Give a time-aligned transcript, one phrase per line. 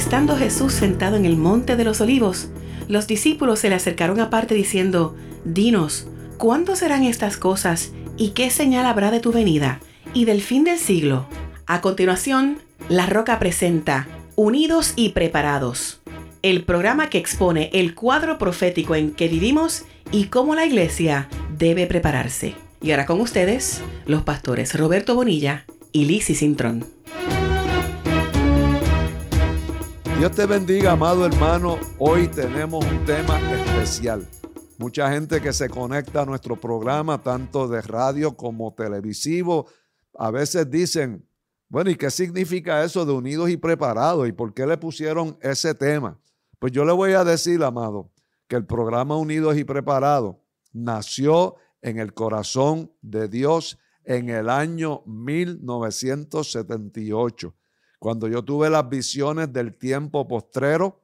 [0.00, 2.48] Estando Jesús sentado en el monte de los olivos,
[2.88, 6.08] los discípulos se le acercaron aparte diciendo, Dinos,
[6.38, 9.78] ¿cuándo serán estas cosas y qué señal habrá de tu venida
[10.14, 11.26] y del fin del siglo?
[11.66, 16.00] A continuación, La Roca presenta Unidos y Preparados,
[16.40, 21.86] el programa que expone el cuadro profético en que vivimos y cómo la iglesia debe
[21.86, 22.54] prepararse.
[22.80, 26.86] Y ahora con ustedes, los pastores Roberto Bonilla y Lizzie Cintrón.
[30.20, 31.78] Dios te bendiga, amado hermano.
[31.96, 34.28] Hoy tenemos un tema especial.
[34.76, 39.68] Mucha gente que se conecta a nuestro programa, tanto de radio como televisivo,
[40.18, 41.26] a veces dicen,
[41.70, 44.28] bueno, ¿y qué significa eso de unidos y preparados?
[44.28, 46.20] ¿Y por qué le pusieron ese tema?
[46.58, 48.12] Pues yo le voy a decir, amado,
[48.46, 50.36] que el programa Unidos y Preparados
[50.74, 57.54] nació en el corazón de Dios en el año 1978,
[58.00, 61.02] cuando yo tuve las visiones del tiempo postrero,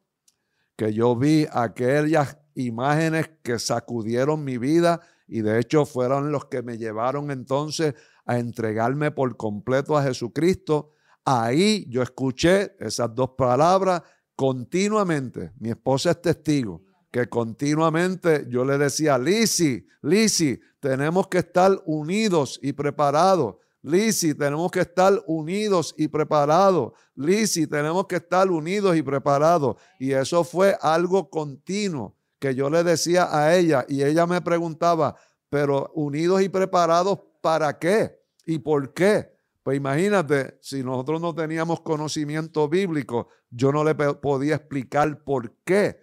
[0.77, 6.63] que yo vi aquellas imágenes que sacudieron mi vida y de hecho fueron los que
[6.63, 7.95] me llevaron entonces
[8.25, 10.93] a entregarme por completo a Jesucristo.
[11.25, 14.03] Ahí yo escuché esas dos palabras
[14.35, 15.53] continuamente.
[15.59, 22.59] Mi esposa es testigo que continuamente yo le decía, Lisi, Lisi, tenemos que estar unidos
[22.63, 23.57] y preparados.
[23.87, 26.93] Lisi, tenemos que estar unidos y preparados.
[27.15, 29.77] Lisi, tenemos que estar unidos y preparados.
[30.01, 35.15] Y eso fue algo continuo que yo le decía a ella y ella me preguntaba,
[35.49, 38.19] pero unidos y preparados, ¿para qué?
[38.45, 39.33] ¿Y por qué?
[39.63, 46.01] Pues imagínate, si nosotros no teníamos conocimiento bíblico, yo no le podía explicar por qué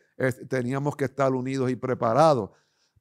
[0.47, 2.49] teníamos que estar unidos y preparados.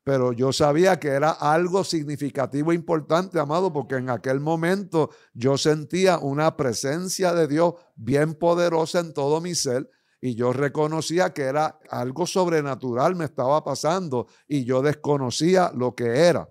[0.04, 5.56] Pero yo sabía que era algo significativo e importante, amado, porque en aquel momento yo
[5.56, 9.88] sentía una presencia de Dios bien poderosa en todo mi ser
[10.20, 16.04] y yo reconocía que era algo sobrenatural me estaba pasando y yo desconocía lo que
[16.04, 16.48] era.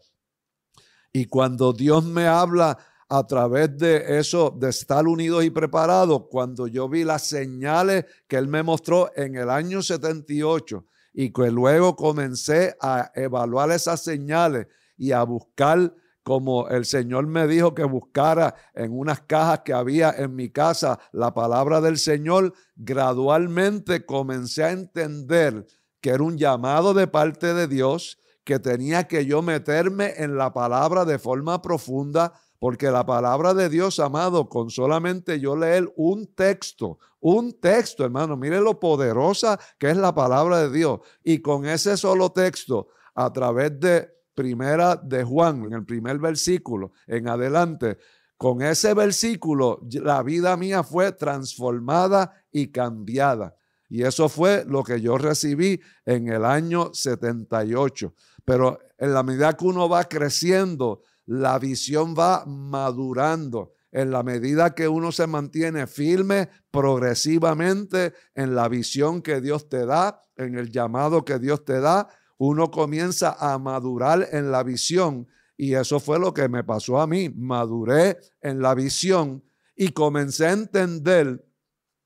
[1.13, 6.67] Y cuando Dios me habla a través de eso, de estar unidos y preparados, cuando
[6.67, 11.95] yo vi las señales que Él me mostró en el año 78 y que luego
[11.95, 14.67] comencé a evaluar esas señales
[14.97, 20.11] y a buscar como el Señor me dijo que buscara en unas cajas que había
[20.11, 25.65] en mi casa la palabra del Señor, gradualmente comencé a entender
[25.99, 30.51] que era un llamado de parte de Dios, que tenía que yo meterme en la
[30.53, 36.27] palabra de forma profunda, porque la palabra de Dios, amado, con solamente yo leer un
[36.35, 40.99] texto, un texto, hermano, mire lo poderosa que es la palabra de Dios.
[41.23, 46.91] Y con ese solo texto, a través de primera de Juan, en el primer versículo,
[47.07, 47.97] en adelante,
[48.37, 53.55] con ese versículo, la vida mía fue transformada y cambiada.
[53.89, 58.13] Y eso fue lo que yo recibí en el año 78.
[58.45, 64.75] Pero en la medida que uno va creciendo, la visión va madurando en la medida
[64.75, 70.69] que uno se mantiene firme progresivamente en la visión que Dios te da, en el
[70.69, 75.25] llamado que Dios te da, uno comienza a madurar en la visión.
[75.55, 77.29] Y eso fue lo que me pasó a mí.
[77.29, 79.41] Maduré en la visión
[79.73, 81.45] y comencé a entender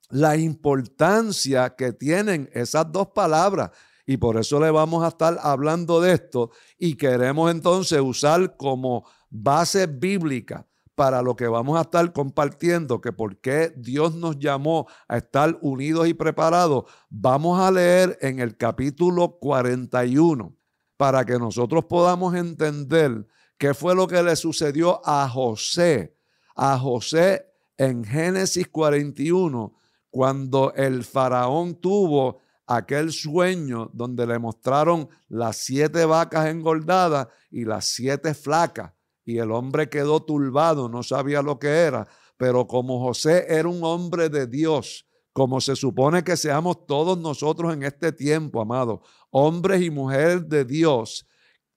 [0.09, 3.71] la importancia que tienen esas dos palabras.
[4.05, 9.05] Y por eso le vamos a estar hablando de esto y queremos entonces usar como
[9.29, 14.88] base bíblica para lo que vamos a estar compartiendo, que por qué Dios nos llamó
[15.07, 20.55] a estar unidos y preparados, vamos a leer en el capítulo 41
[20.95, 23.27] para que nosotros podamos entender
[23.57, 26.16] qué fue lo que le sucedió a José,
[26.55, 27.45] a José
[27.77, 29.73] en Génesis 41,
[30.09, 37.85] cuando el faraón tuvo aquel sueño donde le mostraron las siete vacas engordadas y las
[37.85, 38.93] siete flacas
[39.25, 42.07] y el hombre quedó turbado, no sabía lo que era,
[42.37, 47.73] pero como José era un hombre de Dios, como se supone que seamos todos nosotros
[47.73, 48.99] en este tiempo, amados,
[49.31, 51.28] hombres y mujeres de Dios,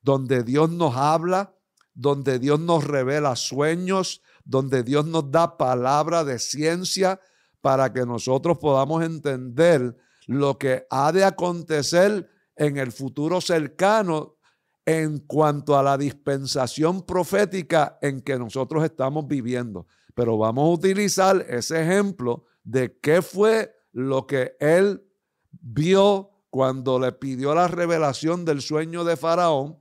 [0.03, 1.55] donde Dios nos habla,
[1.95, 7.21] donde Dios nos revela sueños, donde Dios nos da palabra de ciencia
[7.61, 9.97] para que nosotros podamos entender
[10.29, 14.37] lo que ha de acontecer en el futuro cercano
[14.85, 19.87] en cuanto a la dispensación profética en que nosotros estamos viviendo.
[20.15, 25.03] Pero vamos a utilizar ese ejemplo de qué fue lo que él
[25.51, 29.79] vio cuando le pidió la revelación del sueño de Faraón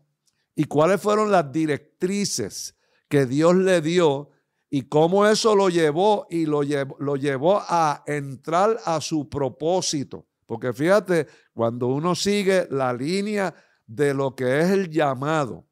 [0.55, 2.77] y cuáles fueron las directrices
[3.09, 4.29] que Dios le dio
[4.69, 10.25] y cómo eso lo llevó y lo llevó, lo llevó a entrar a su propósito.
[10.47, 13.53] Porque fíjate, cuando uno sigue la línea
[13.85, 15.67] de lo que es el llamado,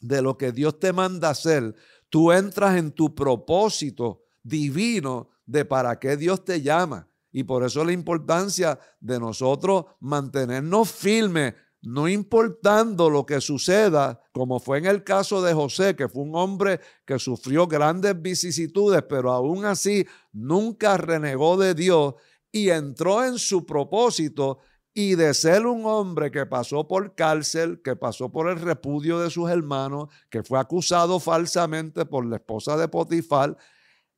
[0.00, 1.74] de lo que Dios te manda hacer,
[2.10, 7.08] tú entras en tu propósito divino de para qué Dios te llama.
[7.32, 14.58] Y por eso la importancia de nosotros mantenernos firmes, no importando lo que suceda, como
[14.58, 19.30] fue en el caso de José, que fue un hombre que sufrió grandes vicisitudes, pero
[19.30, 22.14] aún así nunca renegó de Dios
[22.52, 24.58] y entró en su propósito
[24.92, 29.30] y de ser un hombre que pasó por cárcel, que pasó por el repudio de
[29.30, 33.56] sus hermanos, que fue acusado falsamente por la esposa de Potifar,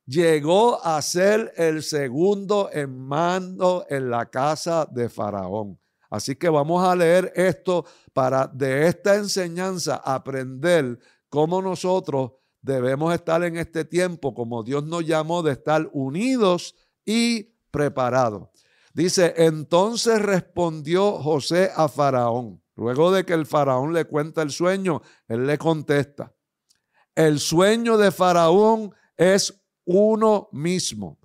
[0.05, 5.79] llegó a ser el segundo en mando en la casa de Faraón.
[6.09, 10.99] Así que vamos a leer esto para de esta enseñanza aprender
[11.29, 12.31] cómo nosotros
[12.61, 16.75] debemos estar en este tiempo, como Dios nos llamó de estar unidos
[17.05, 18.49] y preparados.
[18.93, 22.61] Dice, entonces respondió José a Faraón.
[22.75, 26.33] Luego de que el faraón le cuenta el sueño, él le contesta,
[27.15, 29.53] el sueño de Faraón es
[29.85, 31.19] uno mismo.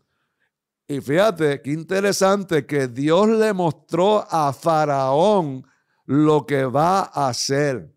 [0.87, 5.65] Y fíjate qué interesante que Dios le mostró a Faraón
[6.05, 7.94] lo que va a hacer.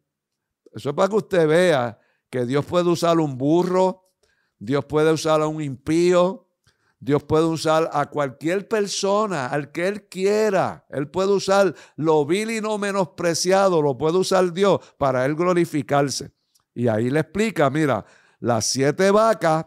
[0.73, 1.99] Eso es para que usted vea
[2.29, 4.09] que Dios puede usar un burro,
[4.57, 6.47] Dios puede usar a un impío,
[7.01, 10.85] Dios puede usar a cualquier persona, al que Él quiera.
[10.87, 16.31] Él puede usar lo vil y no menospreciado, lo puede usar Dios para Él glorificarse.
[16.75, 18.05] Y ahí le explica, mira,
[18.39, 19.65] las siete vacas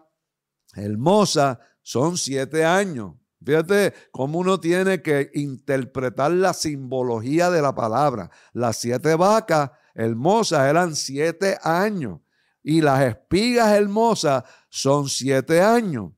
[0.76, 3.14] hermosas son siete años.
[3.44, 8.30] Fíjate cómo uno tiene que interpretar la simbología de la palabra.
[8.52, 12.20] Las siete vacas hermosas eran siete años
[12.62, 16.12] y las espigas hermosas son siete años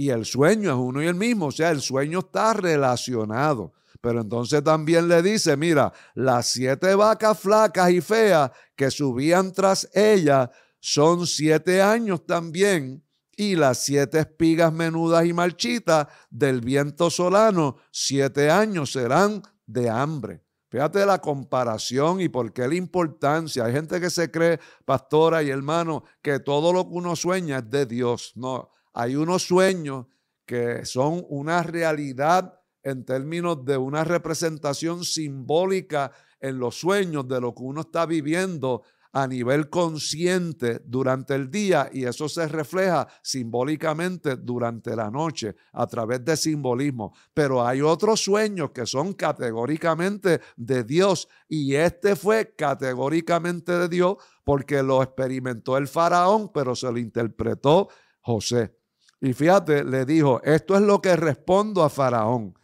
[0.00, 3.74] y el sueño es uno y el mismo, o sea, el sueño está relacionado.
[4.00, 9.90] Pero entonces también le dice, mira, las siete vacas flacas y feas que subían tras
[9.92, 13.04] ella son siete años también,
[13.36, 20.42] y las siete espigas menudas y marchitas del viento solano, siete años serán de hambre.
[20.70, 23.66] Fíjate la comparación y por qué la importancia.
[23.66, 27.68] Hay gente que se cree, pastora y hermano, que todo lo que uno sueña es
[27.68, 28.32] de Dios.
[28.34, 30.06] No, hay unos sueños
[30.44, 37.54] que son una realidad en términos de una representación simbólica en los sueños de lo
[37.54, 38.82] que uno está viviendo
[39.12, 45.86] a nivel consciente durante el día y eso se refleja simbólicamente durante la noche a
[45.86, 47.12] través de simbolismo.
[47.34, 54.16] Pero hay otros sueños que son categóricamente de Dios y este fue categóricamente de Dios
[54.44, 57.88] porque lo experimentó el faraón, pero se lo interpretó
[58.20, 58.79] José.
[59.20, 62.54] Y fíjate, le dijo, esto es lo que respondo a Faraón.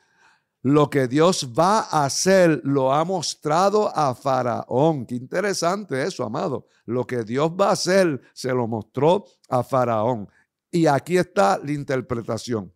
[0.63, 5.07] Lo que Dios va a hacer lo ha mostrado a Faraón.
[5.07, 6.67] Qué interesante eso, amado.
[6.87, 10.29] Lo que Dios va a hacer se lo mostró a Faraón.
[10.71, 12.73] Y aquí está la interpretación.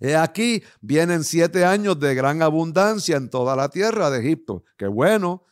[0.00, 4.64] He aquí vienen siete años de gran abundancia en toda la tierra de Egipto.
[4.76, 5.44] Qué bueno,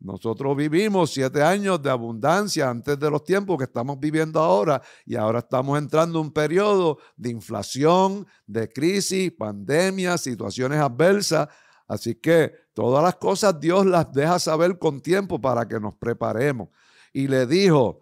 [0.00, 5.14] nosotros vivimos siete años de abundancia antes de los tiempos que estamos viviendo ahora y
[5.14, 11.48] ahora estamos entrando en un periodo de inflación, de crisis, pandemia, situaciones adversas.
[11.86, 16.68] Así que todas las cosas Dios las deja saber con tiempo para que nos preparemos.
[17.12, 18.00] Y le dijo,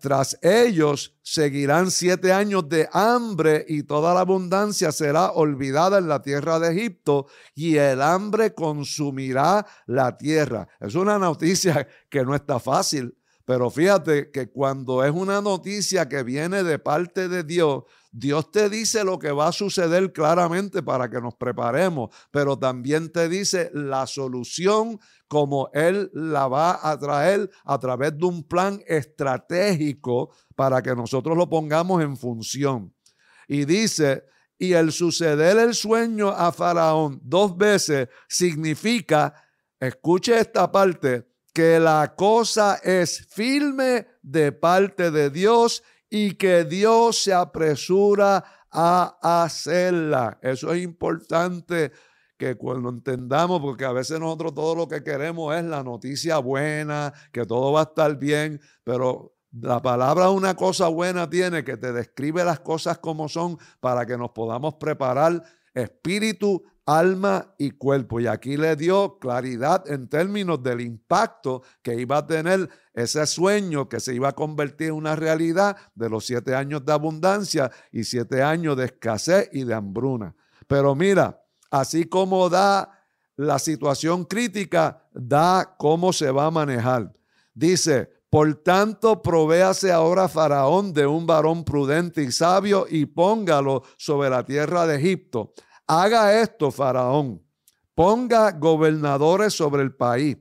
[0.00, 6.22] tras ellos seguirán siete años de hambre y toda la abundancia será olvidada en la
[6.22, 10.68] tierra de Egipto y el hambre consumirá la tierra.
[10.80, 16.22] Es una noticia que no está fácil, pero fíjate que cuando es una noticia que
[16.22, 21.08] viene de parte de Dios, Dios te dice lo que va a suceder claramente para
[21.08, 24.98] que nos preparemos, pero también te dice la solución
[25.28, 31.36] como Él la va a traer a través de un plan estratégico para que nosotros
[31.36, 32.92] lo pongamos en función.
[33.46, 34.24] Y dice,
[34.58, 39.34] y el suceder el sueño a Faraón dos veces significa,
[39.78, 47.22] escuche esta parte, que la cosa es firme de parte de Dios y que Dios
[47.22, 50.38] se apresura a hacerla.
[50.42, 51.92] Eso es importante
[52.38, 57.12] que cuando entendamos, porque a veces nosotros todo lo que queremos es la noticia buena,
[57.32, 61.92] que todo va a estar bien, pero la palabra una cosa buena tiene que te
[61.92, 65.42] describe las cosas como son para que nos podamos preparar
[65.74, 68.20] espíritu, alma y cuerpo.
[68.20, 73.88] Y aquí le dio claridad en términos del impacto que iba a tener ese sueño
[73.88, 78.04] que se iba a convertir en una realidad de los siete años de abundancia y
[78.04, 80.34] siete años de escasez y de hambruna.
[80.66, 82.90] Pero mira, así como da
[83.36, 87.12] la situación crítica, da cómo se va a manejar.
[87.54, 94.30] Dice, por tanto, provéase ahora Faraón de un varón prudente y sabio y póngalo sobre
[94.30, 95.54] la tierra de Egipto
[95.90, 97.42] Haga esto, Faraón.
[97.94, 100.36] Ponga gobernadores sobre el país.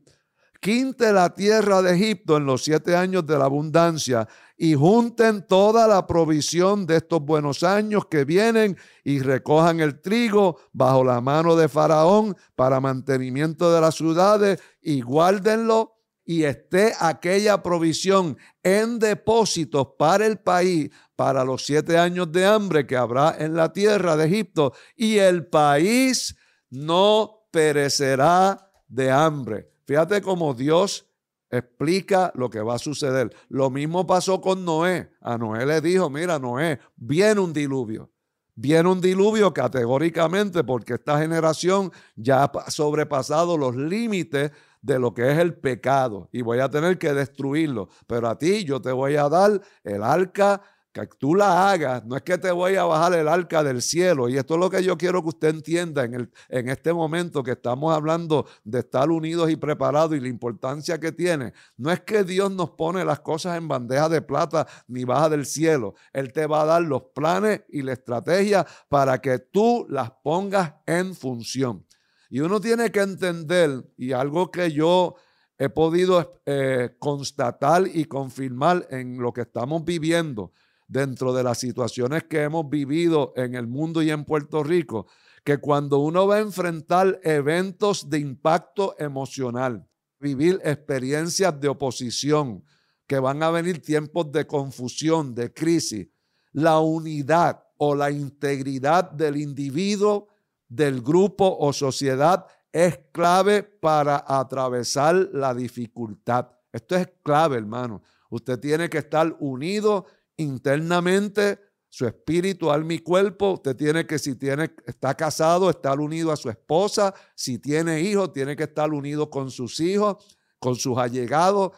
[0.67, 5.87] Quinte la tierra de Egipto en los siete años de la abundancia y junten toda
[5.87, 11.55] la provisión de estos buenos años que vienen y recojan el trigo bajo la mano
[11.55, 19.87] de Faraón para mantenimiento de las ciudades y guárdenlo y esté aquella provisión en depósitos
[19.97, 24.25] para el país para los siete años de hambre que habrá en la tierra de
[24.25, 26.35] Egipto y el país
[26.69, 29.76] no perecerá de hambre.
[29.87, 31.07] Fíjate cómo Dios
[31.49, 33.33] explica lo que va a suceder.
[33.47, 35.11] Lo mismo pasó con Noé.
[35.21, 38.11] A Noé le dijo, mira Noé, viene un diluvio.
[38.53, 44.51] Viene un diluvio categóricamente porque esta generación ya ha sobrepasado los límites
[44.81, 47.87] de lo que es el pecado y voy a tener que destruirlo.
[48.07, 50.61] Pero a ti yo te voy a dar el arca
[51.05, 54.29] que tú la hagas, no es que te voy a bajar el arca del cielo.
[54.29, 57.43] Y esto es lo que yo quiero que usted entienda en, el, en este momento
[57.43, 61.53] que estamos hablando de estar unidos y preparados y la importancia que tiene.
[61.75, 65.45] No es que Dios nos pone las cosas en bandeja de plata ni baja del
[65.45, 65.95] cielo.
[66.13, 70.73] Él te va a dar los planes y la estrategia para que tú las pongas
[70.85, 71.85] en función.
[72.29, 75.15] Y uno tiene que entender, y algo que yo
[75.57, 80.51] he podido eh, constatar y confirmar en lo que estamos viviendo
[80.87, 85.07] dentro de las situaciones que hemos vivido en el mundo y en Puerto Rico,
[85.43, 89.87] que cuando uno va a enfrentar eventos de impacto emocional,
[90.19, 92.63] vivir experiencias de oposición,
[93.05, 96.07] que van a venir tiempos de confusión, de crisis,
[96.51, 100.27] la unidad o la integridad del individuo
[100.67, 106.49] del grupo o sociedad es clave para atravesar la dificultad.
[106.71, 108.01] Esto es clave, hermano.
[108.29, 110.05] Usted tiene que estar unido
[110.37, 113.53] internamente, su espíritu, alma y cuerpo.
[113.53, 117.13] Usted tiene que, si tiene, está casado, estar unido a su esposa.
[117.35, 121.71] Si tiene hijos, tiene que estar unido con sus hijos, con sus allegados.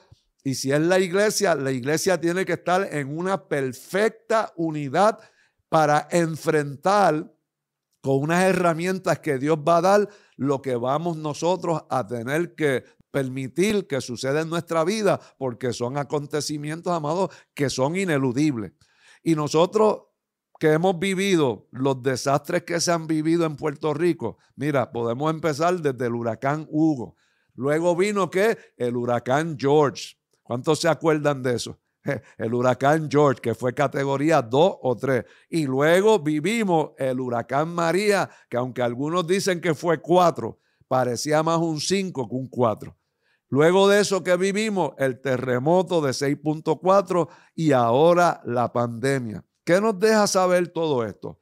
[0.43, 5.19] Y si es la iglesia, la iglesia tiene que estar en una perfecta unidad
[5.69, 7.31] para enfrentar
[8.01, 12.85] con unas herramientas que Dios va a dar, lo que vamos nosotros a tener que
[13.11, 18.73] permitir que suceda en nuestra vida, porque son acontecimientos, amados, que son ineludibles.
[19.23, 20.03] Y nosotros
[20.59, 25.79] que hemos vivido los desastres que se han vivido en Puerto Rico, mira, podemos empezar
[25.79, 27.15] desde el huracán Hugo.
[27.55, 30.17] Luego vino que el huracán George.
[30.43, 31.79] ¿Cuántos se acuerdan de eso?
[32.37, 35.25] el huracán George, que fue categoría 2 o 3.
[35.49, 41.59] Y luego vivimos el huracán María, que aunque algunos dicen que fue 4, parecía más
[41.59, 42.95] un 5 que un 4.
[43.49, 49.43] Luego de eso que vivimos, el terremoto de 6.4 y ahora la pandemia.
[49.65, 51.39] ¿Qué nos deja saber todo esto?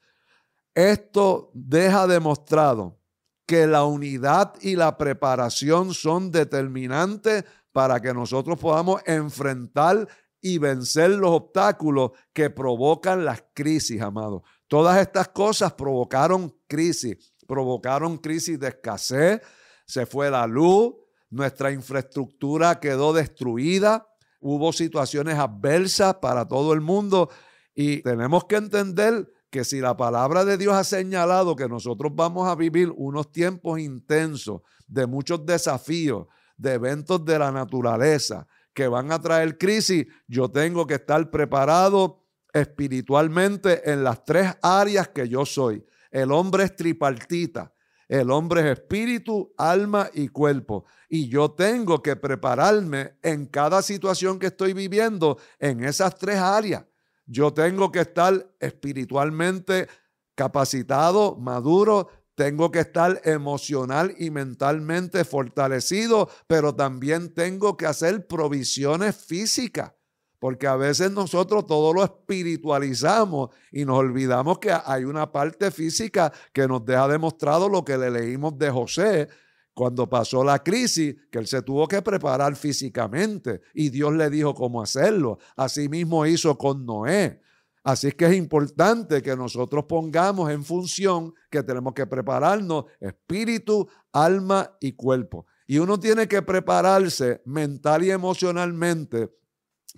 [0.74, 3.00] Esto deja demostrado
[3.46, 10.08] que la unidad y la preparación son determinantes para que nosotros podamos enfrentar
[10.42, 14.44] y vencer los obstáculos que provocan las crisis, amados.
[14.68, 19.42] Todas estas cosas provocaron crisis, provocaron crisis de escasez,
[19.86, 20.94] se fue la luz,
[21.30, 24.08] nuestra infraestructura quedó destruida,
[24.40, 27.30] hubo situaciones adversas para todo el mundo
[27.76, 32.48] y tenemos que entender que si la palabra de Dios ha señalado que nosotros vamos
[32.48, 39.12] a vivir unos tiempos intensos de muchos desafíos, de eventos de la naturaleza, que van
[39.12, 45.46] a traer crisis, yo tengo que estar preparado espiritualmente en las tres áreas que yo
[45.46, 45.84] soy.
[46.12, 47.74] El hombre es tripartita.
[48.08, 50.86] El hombre es espíritu, alma y cuerpo.
[51.10, 56.86] Y yo tengo que prepararme en cada situación que estoy viviendo en esas tres áreas.
[57.26, 59.88] Yo tengo que estar espiritualmente
[60.36, 69.16] capacitado, maduro, tengo que estar emocional y mentalmente fortalecido, pero también tengo que hacer provisiones
[69.16, 69.94] físicas,
[70.40, 76.32] porque a veces nosotros todo lo espiritualizamos y nos olvidamos que hay una parte física
[76.54, 79.28] que nos deja demostrado lo que le leímos de José
[79.74, 84.56] cuando pasó la crisis, que él se tuvo que preparar físicamente y Dios le dijo
[84.56, 85.38] cómo hacerlo.
[85.56, 87.42] Así mismo hizo con Noé.
[87.84, 94.76] Así que es importante que nosotros pongamos en función que tenemos que prepararnos espíritu, alma
[94.82, 95.46] y cuerpo.
[95.68, 99.30] Y uno tiene que prepararse mental y emocionalmente.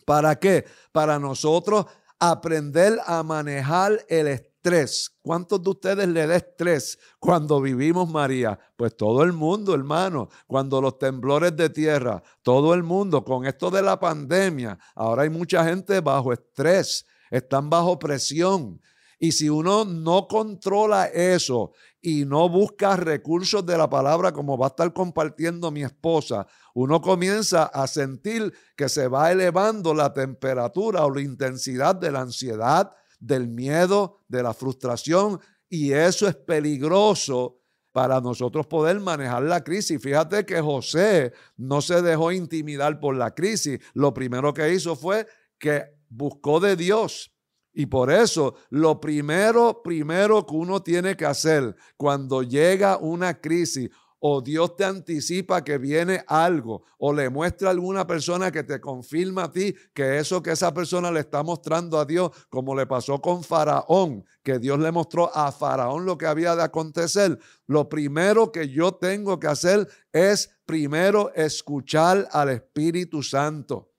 [0.05, 0.65] ¿Para qué?
[0.91, 1.85] Para nosotros
[2.19, 5.11] aprender a manejar el estrés.
[5.21, 8.59] ¿Cuántos de ustedes le da estrés cuando vivimos María?
[8.75, 10.29] Pues todo el mundo, hermano.
[10.47, 13.23] Cuando los temblores de tierra, todo el mundo.
[13.23, 18.81] Con esto de la pandemia, ahora hay mucha gente bajo estrés están bajo presión.
[19.19, 24.67] Y si uno no controla eso y no busca recursos de la palabra como va
[24.67, 31.05] a estar compartiendo mi esposa, uno comienza a sentir que se va elevando la temperatura
[31.05, 35.39] o la intensidad de la ansiedad, del miedo, de la frustración.
[35.67, 37.59] Y eso es peligroso
[37.91, 40.01] para nosotros poder manejar la crisis.
[40.01, 43.79] Fíjate que José no se dejó intimidar por la crisis.
[43.93, 47.33] Lo primero que hizo fue que buscó de Dios.
[47.73, 53.89] Y por eso lo primero, primero que uno tiene que hacer cuando llega una crisis
[54.19, 58.81] o Dios te anticipa que viene algo o le muestra a alguna persona que te
[58.81, 62.85] confirma a ti que eso que esa persona le está mostrando a Dios, como le
[62.85, 67.87] pasó con Faraón, que Dios le mostró a Faraón lo que había de acontecer, lo
[67.87, 73.89] primero que yo tengo que hacer es primero escuchar al Espíritu Santo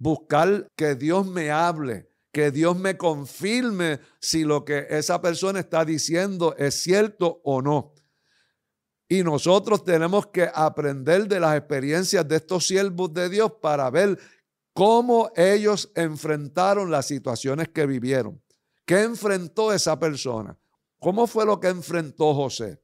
[0.00, 5.84] buscar que Dios me hable, que Dios me confirme si lo que esa persona está
[5.84, 7.94] diciendo es cierto o no.
[9.08, 14.18] Y nosotros tenemos que aprender de las experiencias de estos siervos de Dios para ver
[14.72, 18.40] cómo ellos enfrentaron las situaciones que vivieron.
[18.86, 20.56] ¿Qué enfrentó esa persona?
[21.00, 22.80] ¿Cómo fue lo que enfrentó José?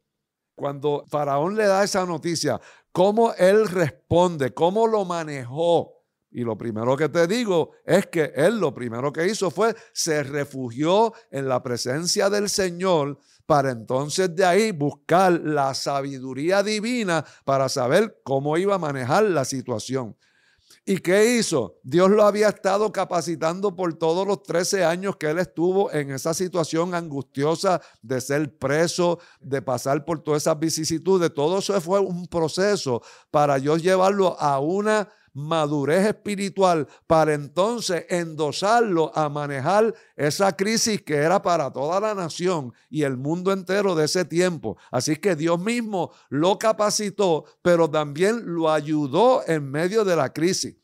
[0.57, 2.61] Cuando Faraón le da esa noticia,
[2.91, 4.53] ¿cómo él responde?
[4.53, 5.96] ¿Cómo lo manejó?
[6.37, 10.23] Y lo primero que te digo es que él lo primero que hizo fue se
[10.23, 17.71] refugió en la presencia del Señor para entonces de ahí buscar la sabiduría divina para
[17.71, 20.15] saber cómo iba a manejar la situación.
[20.85, 21.81] ¿Y qué hizo?
[21.83, 26.35] Dios lo había estado capacitando por todos los 13 años que él estuvo en esa
[26.35, 31.33] situación angustiosa de ser preso, de pasar por todas esas vicisitudes.
[31.33, 39.13] Todo eso fue un proceso para Dios llevarlo a una madurez espiritual para entonces endosarlo
[39.15, 44.07] a manejar esa crisis que era para toda la nación y el mundo entero de
[44.07, 44.79] ese tiempo.
[44.91, 50.77] Así que Dios mismo lo capacitó, pero también lo ayudó en medio de la crisis.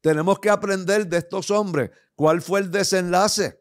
[0.00, 3.60] Tenemos que aprender de estos hombres cuál fue el desenlace,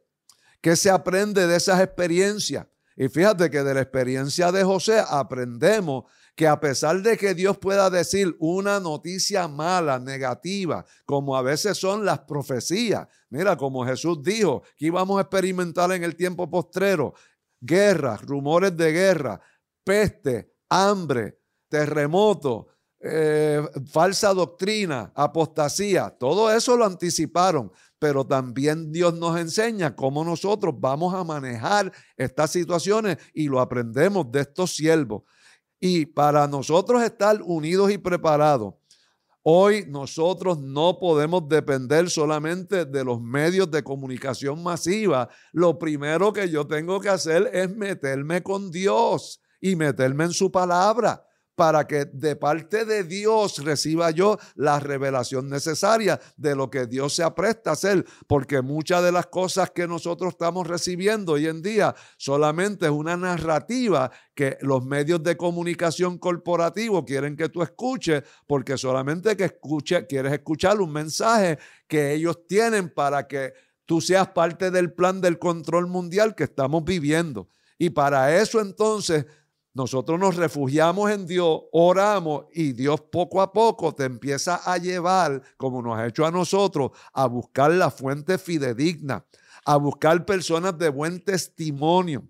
[0.61, 2.67] qué se aprende de esas experiencias.
[2.95, 6.03] Y fíjate que de la experiencia de José aprendemos
[6.39, 11.77] que a pesar de que Dios pueda decir una noticia mala, negativa, como a veces
[11.77, 17.13] son las profecías, mira, como Jesús dijo que íbamos a experimentar en el tiempo postrero,
[17.59, 19.41] guerras, rumores de guerra,
[19.83, 22.67] peste, hambre, terremoto,
[23.01, 30.73] eh, falsa doctrina, apostasía, todo eso lo anticiparon, pero también Dios nos enseña cómo nosotros
[30.77, 35.23] vamos a manejar estas situaciones y lo aprendemos de estos siervos.
[35.79, 38.73] Y para nosotros estar unidos y preparados,
[39.43, 45.29] hoy nosotros no podemos depender solamente de los medios de comunicación masiva.
[45.53, 50.51] Lo primero que yo tengo que hacer es meterme con Dios y meterme en su
[50.51, 51.25] palabra
[51.59, 57.13] para que de parte de Dios reciba yo la revelación necesaria de lo que Dios
[57.13, 61.61] se apresta a hacer, porque muchas de las cosas que nosotros estamos recibiendo hoy en
[61.61, 68.23] día solamente es una narrativa que los medios de comunicación corporativo quieren que tú escuches,
[68.47, 73.51] porque solamente que escuche, quieres escuchar un mensaje que ellos tienen para que
[73.85, 77.49] tú seas parte del plan del control mundial que estamos viviendo.
[77.77, 79.25] Y para eso entonces
[79.79, 85.41] nosotros nos refugiamos en Dios, oramos y Dios poco a poco te empieza a llevar,
[85.55, 89.25] como nos ha hecho a nosotros, a buscar la fuente fidedigna,
[89.63, 92.27] a buscar personas de buen testimonio,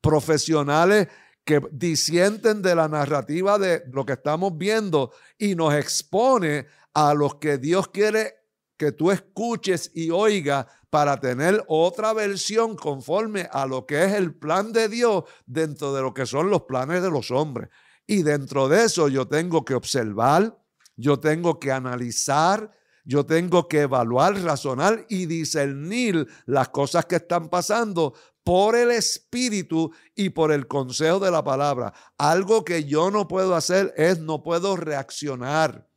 [0.00, 1.08] profesionales
[1.44, 7.34] que disienten de la narrativa de lo que estamos viendo y nos expone a los
[7.34, 8.36] que Dios quiere
[8.76, 14.34] que tú escuches y oigas para tener otra versión conforme a lo que es el
[14.34, 17.70] plan de Dios dentro de lo que son los planes de los hombres.
[18.06, 20.54] Y dentro de eso yo tengo que observar,
[20.94, 22.70] yo tengo que analizar,
[23.06, 28.12] yo tengo que evaluar, razonar y discernir las cosas que están pasando
[28.44, 31.94] por el Espíritu y por el consejo de la palabra.
[32.18, 35.88] Algo que yo no puedo hacer es no puedo reaccionar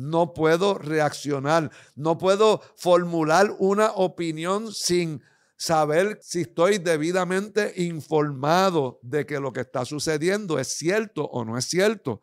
[0.00, 5.22] no puedo reaccionar, no puedo formular una opinión sin,
[5.60, 11.58] saber si estoy debidamente informado de que lo que está sucediendo es cierto o no
[11.58, 12.22] es cierto.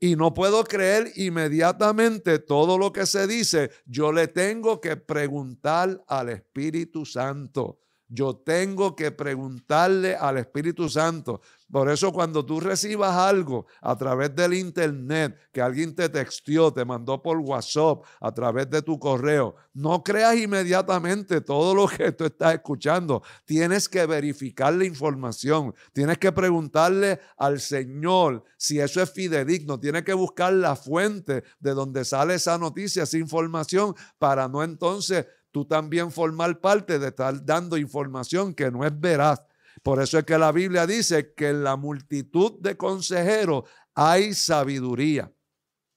[0.00, 3.70] Y no puedo creer inmediatamente todo lo que se dice.
[3.84, 7.78] Yo le tengo que preguntar al Espíritu Santo.
[8.08, 11.42] Yo tengo que preguntarle al Espíritu Santo.
[11.70, 16.86] Por eso cuando tú recibas algo a través del internet, que alguien te textió, te
[16.86, 22.24] mandó por WhatsApp, a través de tu correo, no creas inmediatamente todo lo que tú
[22.24, 23.22] estás escuchando.
[23.44, 25.74] Tienes que verificar la información.
[25.92, 29.78] Tienes que preguntarle al Señor si eso es fidedigno.
[29.78, 35.26] Tienes que buscar la fuente de donde sale esa noticia, esa información, para no entonces
[35.50, 39.42] tú también formar parte de estar dando información que no es veraz.
[39.82, 45.32] Por eso es que la Biblia dice que en la multitud de consejeros hay sabiduría.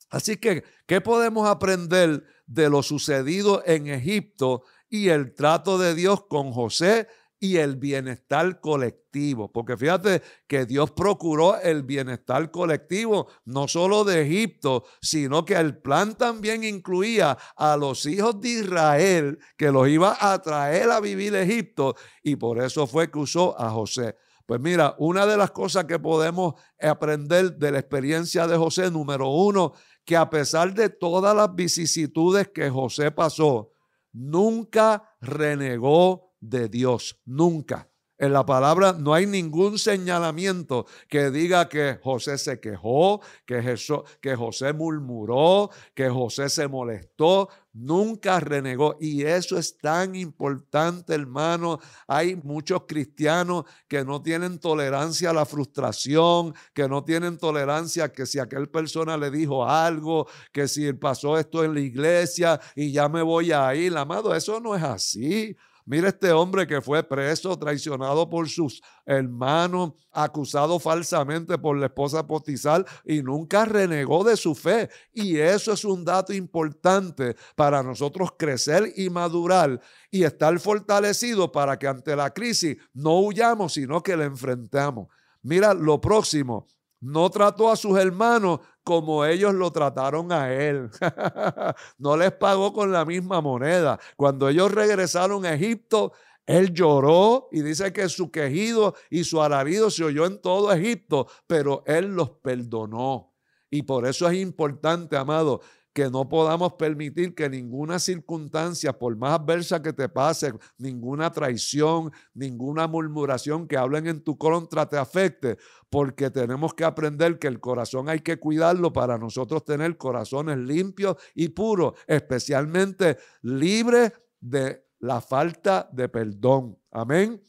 [0.10, 6.26] Así que, ¿qué podemos aprender de lo sucedido en Egipto y el trato de Dios
[6.28, 7.08] con José
[7.44, 9.52] y el bienestar colectivo.
[9.52, 15.82] Porque fíjate que Dios procuró el bienestar colectivo, no solo de Egipto, sino que el
[15.82, 21.36] plan también incluía a los hijos de Israel, que los iba a traer a vivir
[21.36, 24.16] Egipto, y por eso fue que usó a José.
[24.46, 29.30] Pues mira, una de las cosas que podemos aprender de la experiencia de José, número
[29.30, 29.74] uno,
[30.06, 33.72] que a pesar de todas las vicisitudes que José pasó,
[34.12, 37.92] nunca renegó de Dios, nunca.
[38.22, 43.76] En la palabra no hay ningún señalamiento que diga que José se quejó, que,
[44.22, 47.50] que José murmuró, que José se molestó.
[47.74, 48.96] Nunca renegó.
[49.00, 51.80] Y eso es tan importante, hermano.
[52.08, 58.28] Hay muchos cristianos que no tienen tolerancia a la frustración, que no tienen tolerancia que
[58.28, 63.10] si aquel persona le dijo algo, que si pasó esto en la iglesia y ya
[63.10, 63.98] me voy a ir.
[63.98, 65.58] Amado, eso no es así.
[65.86, 72.26] Mira este hombre que fue preso, traicionado por sus hermanos, acusado falsamente por la esposa
[72.26, 74.90] Potizal y nunca renegó de su fe.
[75.14, 81.78] Y eso es un dato importante para nosotros crecer y madurar y estar fortalecidos para
[81.78, 85.08] que ante la crisis no huyamos, sino que la enfrentamos.
[85.42, 86.68] Mira lo próximo,
[87.00, 90.90] no trató a sus hermanos como ellos lo trataron a él.
[91.98, 94.00] no les pagó con la misma moneda.
[94.16, 96.14] Cuando ellos regresaron a Egipto,
[96.46, 101.28] él lloró y dice que su quejido y su alarido se oyó en todo Egipto,
[101.48, 103.34] pero él los perdonó.
[103.70, 105.62] Y por eso es importante, amado,
[105.94, 112.12] que no podamos permitir que ninguna circunstancia, por más adversa que te pase, ninguna traición,
[112.34, 115.58] ninguna murmuración que hablen en tu contra te afecte,
[115.90, 121.18] porque tenemos que aprender que el corazón hay que cuidarlo para nosotros tener corazones limpios
[121.36, 126.78] y puros, especialmente libres de la falta de perdón.
[126.92, 127.42] Amén.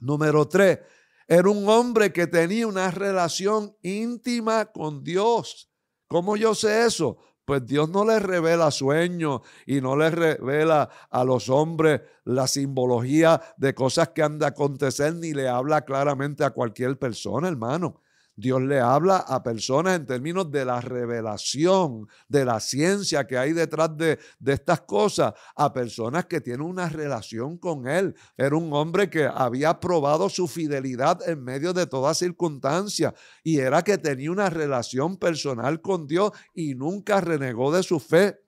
[0.00, 0.80] Número tres,
[1.26, 5.70] era un hombre que tenía una relación íntima con Dios.
[6.08, 7.18] ¿Cómo yo sé eso?
[7.50, 13.42] Pues Dios no le revela sueños y no le revela a los hombres la simbología
[13.56, 18.02] de cosas que han de acontecer, ni le habla claramente a cualquier persona, hermano.
[18.40, 23.52] Dios le habla a personas en términos de la revelación, de la ciencia que hay
[23.52, 28.14] detrás de, estas cosas, a personas que tienen una relación con Él.
[28.36, 33.82] Era un hombre que había probado su fidelidad en medio de toda circunstancia y era
[33.82, 38.40] que tenía una relación personal con Dios y nunca renegó de su fe.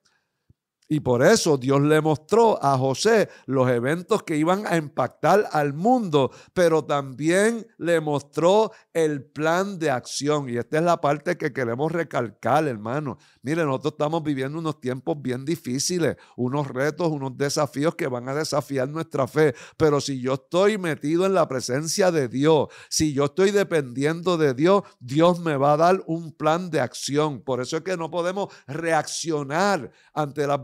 [0.93, 5.73] Y por eso Dios le mostró a José los eventos que iban a impactar al
[5.73, 10.51] mundo, pero también le mostró el plan de acción.
[10.51, 13.17] Y esta es la parte que queremos recalcar, hermano.
[13.41, 18.35] Mire, nosotros estamos viviendo unos tiempos bien difíciles, unos retos, unos desafíos que van a
[18.35, 19.55] desafiar nuestra fe.
[19.79, 24.53] Pero si yo estoy metido en la presencia de Dios, si yo estoy dependiendo de
[24.53, 27.41] Dios, Dios me va a dar un plan de acción.
[27.41, 30.63] Por eso es que no podemos reaccionar ante las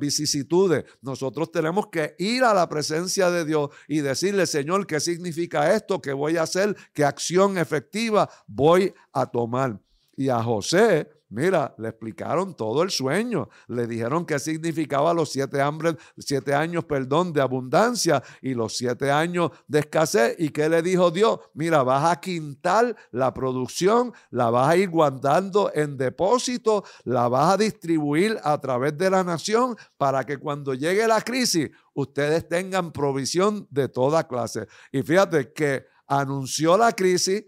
[1.01, 6.01] nosotros tenemos que ir a la presencia de Dios y decirle, Señor, ¿qué significa esto?
[6.01, 6.77] ¿Qué voy a hacer?
[6.93, 9.81] ¿Qué acción efectiva voy a tomar?
[10.17, 13.51] Y a José Mira, le explicaron todo el sueño.
[13.67, 19.11] Le dijeron qué significaba los siete, hambres, siete años perdón, de abundancia y los siete
[19.11, 20.37] años de escasez.
[20.39, 21.39] ¿Y qué le dijo Dios?
[21.53, 27.55] Mira, vas a quintar la producción, la vas a ir guardando en depósito, la vas
[27.55, 32.91] a distribuir a través de la nación para que cuando llegue la crisis ustedes tengan
[32.91, 34.67] provisión de toda clase.
[34.93, 37.45] Y fíjate que anunció la crisis,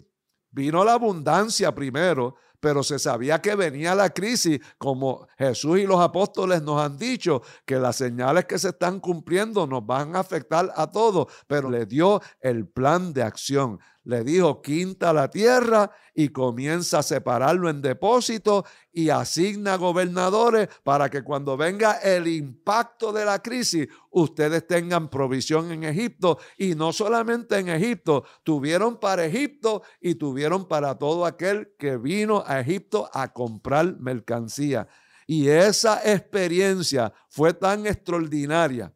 [0.51, 6.01] vino la abundancia primero pero se sabía que venía la crisis, como Jesús y los
[6.01, 10.71] apóstoles nos han dicho, que las señales que se están cumpliendo nos van a afectar
[10.77, 16.31] a todos, pero le dio el plan de acción le dijo, quinta la tierra y
[16.31, 23.25] comienza a separarlo en depósitos y asigna gobernadores para que cuando venga el impacto de
[23.25, 26.39] la crisis, ustedes tengan provisión en Egipto.
[26.57, 32.43] Y no solamente en Egipto, tuvieron para Egipto y tuvieron para todo aquel que vino
[32.47, 34.89] a Egipto a comprar mercancía.
[35.27, 38.93] Y esa experiencia fue tan extraordinaria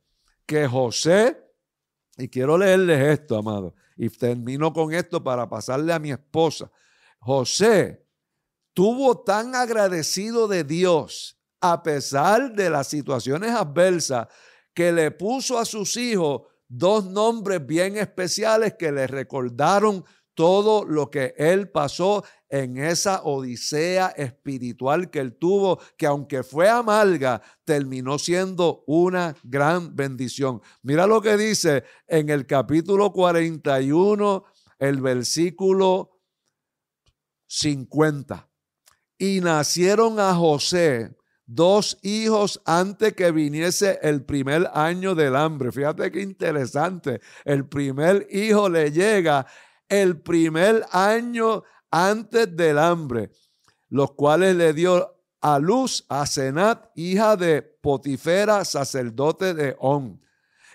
[0.47, 1.44] que José,
[2.17, 6.71] y quiero leerles esto, amado, y termino con esto para pasarle a mi esposa.
[7.19, 8.07] José
[8.73, 14.29] tuvo tan agradecido de Dios a pesar de las situaciones adversas
[14.75, 21.11] que le puso a sus hijos dos nombres bien especiales que le recordaron todo lo
[21.11, 28.17] que él pasó en esa odisea espiritual que él tuvo, que aunque fue amarga, terminó
[28.17, 30.63] siendo una gran bendición.
[30.81, 34.45] Mira lo que dice en el capítulo 41,
[34.79, 36.21] el versículo
[37.49, 38.49] 50.
[39.19, 45.73] Y nacieron a José dos hijos antes que viniese el primer año del hambre.
[45.73, 47.21] Fíjate qué interesante.
[47.45, 49.45] El primer hijo le llega
[49.89, 51.65] el primer año
[51.95, 53.31] antes del hambre,
[53.89, 60.21] los cuales le dio a luz a Senat, hija de Potifera, sacerdote de On.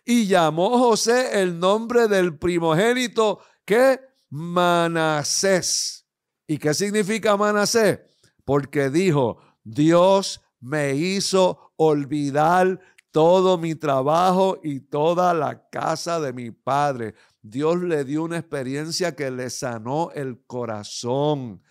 [0.05, 6.05] Y llamó José el nombre del primogénito que Manasés.
[6.47, 7.99] ¿Y qué significa Manasés?
[8.45, 12.79] Porque dijo, Dios me hizo olvidar
[13.11, 17.13] todo mi trabajo y toda la casa de mi padre.
[17.49, 21.63] Dios le dio una experiencia que le sanó el corazón,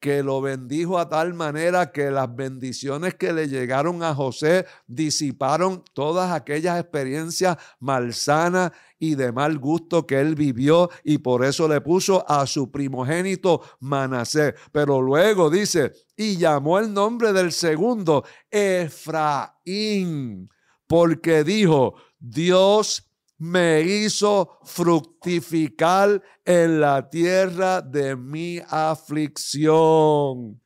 [0.00, 5.84] que lo bendijo a tal manera que las bendiciones que le llegaron a José disiparon
[5.92, 11.82] todas aquellas experiencias malsanas y de mal gusto que él vivió y por eso le
[11.82, 14.54] puso a su primogénito Manasés.
[14.72, 20.48] Pero luego dice, y llamó el nombre del segundo Efraín,
[20.86, 23.07] porque dijo, Dios
[23.38, 30.60] me hizo fructificar en la tierra de mi aflicción.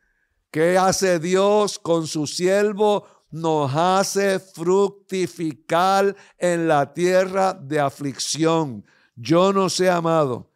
[0.51, 3.07] ¿Qué hace Dios con su siervo?
[3.31, 8.85] Nos hace fructificar en la tierra de aflicción.
[9.17, 10.52] Yo no sé, amado,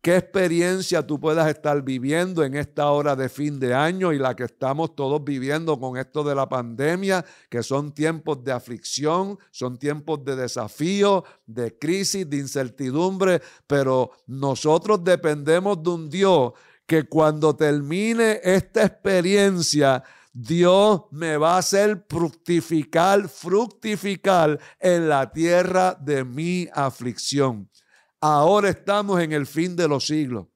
[0.00, 4.34] qué experiencia tú puedas estar viviendo en esta hora de fin de año y la
[4.34, 9.78] que estamos todos viviendo con esto de la pandemia, que son tiempos de aflicción, son
[9.78, 16.52] tiempos de desafío, de crisis, de incertidumbre, pero nosotros dependemos de un Dios
[16.86, 25.94] que cuando termine esta experiencia, Dios me va a hacer fructificar, fructificar en la tierra
[25.94, 27.68] de mi aflicción.
[28.20, 30.46] Ahora estamos en el fin de los siglos.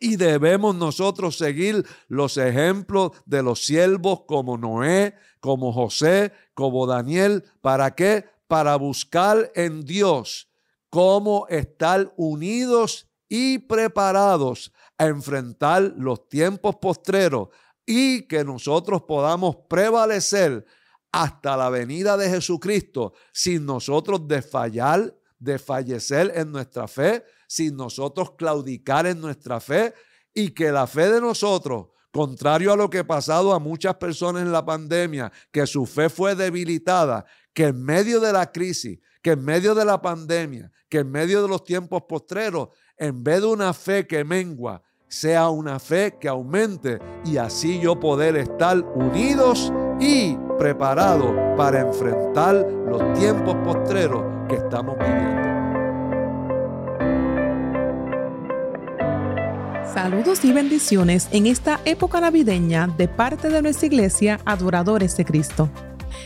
[0.00, 7.44] Y debemos nosotros seguir los ejemplos de los siervos como Noé, como José, como Daniel.
[7.60, 8.24] ¿Para qué?
[8.46, 10.48] Para buscar en Dios
[10.90, 17.48] cómo estar unidos y preparados a enfrentar los tiempos postreros
[17.86, 20.64] y que nosotros podamos prevalecer
[21.10, 28.32] hasta la venida de Jesucristo sin nosotros desfallar de fallecer en nuestra fe, sin nosotros
[28.36, 29.94] claudicar en nuestra fe
[30.32, 34.42] y que la fe de nosotros, contrario a lo que ha pasado a muchas personas
[34.42, 39.32] en la pandemia, que su fe fue debilitada, que en medio de la crisis, que
[39.32, 43.46] en medio de la pandemia, que en medio de los tiempos postreros, en vez de
[43.46, 49.72] una fe que mengua, sea una fe que aumente y así yo poder estar unidos
[50.00, 52.54] y preparados para enfrentar
[52.88, 55.44] los tiempos postreros que estamos viviendo.
[59.92, 65.70] Saludos y bendiciones en esta época navideña de parte de nuestra iglesia Adoradores de Cristo.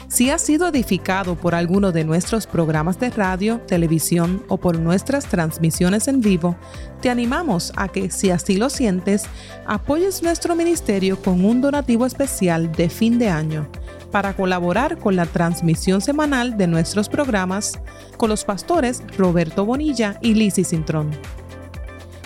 [0.09, 5.27] Si has sido edificado por alguno de nuestros programas de radio, televisión o por nuestras
[5.27, 6.57] transmisiones en vivo,
[7.03, 9.27] te animamos a que, si así lo sientes,
[9.67, 13.69] apoyes nuestro ministerio con un donativo especial de fin de año
[14.11, 17.79] para colaborar con la transmisión semanal de nuestros programas
[18.17, 21.11] con los pastores Roberto Bonilla y Lizzy Cintrón.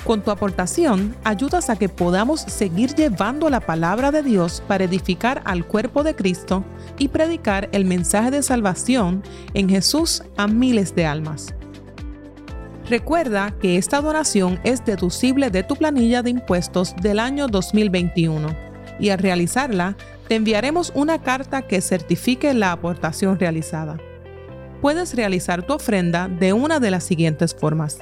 [0.04, 5.42] Con tu aportación, ayudas a que podamos seguir llevando la palabra de Dios para edificar
[5.44, 6.64] al cuerpo de Cristo
[6.98, 9.22] y predicar el mensaje de salvación
[9.54, 11.54] en Jesús a miles de almas.
[12.88, 18.48] Recuerda que esta donación es deducible de tu planilla de impuestos del año 2021
[18.98, 19.96] y al realizarla,
[20.28, 23.98] te enviaremos una carta que certifique la aportación realizada.
[24.80, 27.98] Puedes realizar tu ofrenda de una de las siguientes formas.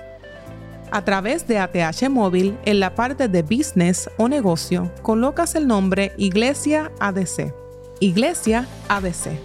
[0.93, 6.13] A través de ATH Móvil, en la parte de Business o Negocio, colocas el nombre
[6.17, 7.55] Iglesia ADC.
[8.01, 9.39] Iglesia ADC.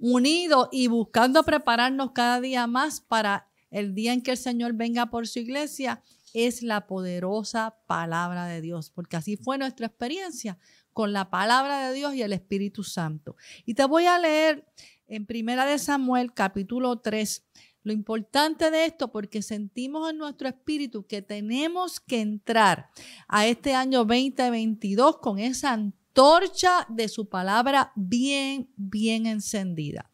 [0.00, 5.06] unidos y buscando prepararnos cada día más para el día en que el Señor venga
[5.10, 6.02] por su iglesia,
[6.34, 10.58] es la poderosa palabra de Dios, porque así fue nuestra experiencia
[10.92, 13.36] con la palabra de Dios y el Espíritu Santo.
[13.64, 14.66] Y te voy a leer
[15.12, 17.44] en Primera de Samuel capítulo 3
[17.82, 22.88] lo importante de esto porque sentimos en nuestro espíritu que tenemos que entrar
[23.28, 25.78] a este año 2022 con esa
[26.14, 30.08] torcha de su palabra bien, bien encendida.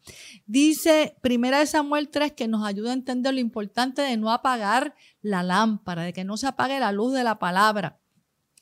[0.45, 4.95] Dice Primera de Samuel 3 que nos ayuda a entender lo importante de no apagar
[5.21, 7.99] la lámpara, de que no se apague la luz de la palabra.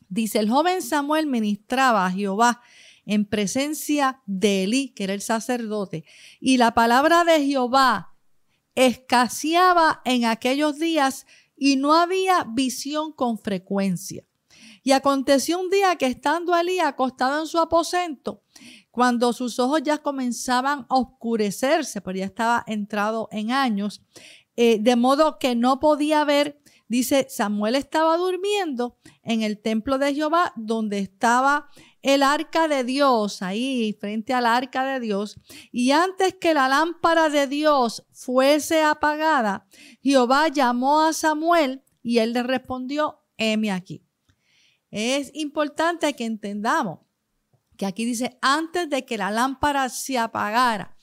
[0.09, 2.61] Dice, el joven Samuel ministraba a Jehová
[3.07, 6.03] en presencia de Elí, que era el sacerdote,
[6.39, 8.13] y la palabra de Jehová
[8.75, 14.23] escaseaba en aquellos días y no había visión con frecuencia.
[14.83, 18.43] Y aconteció un día que estando Elí acostado en su aposento,
[18.91, 24.01] cuando sus ojos ya comenzaban a oscurecerse, porque ya estaba entrado en años,
[24.55, 30.13] eh, de modo que no podía ver, dice, Samuel estaba durmiendo en el templo de
[30.13, 31.69] Jehová, donde estaba
[32.01, 35.39] el arca de Dios, ahí frente al arca de Dios,
[35.71, 39.67] y antes que la lámpara de Dios fuese apagada,
[40.01, 44.05] Jehová llamó a Samuel y él le respondió, heme aquí.
[44.89, 46.99] Es importante que entendamos
[47.77, 50.97] que aquí dice, antes de que la lámpara se apagara,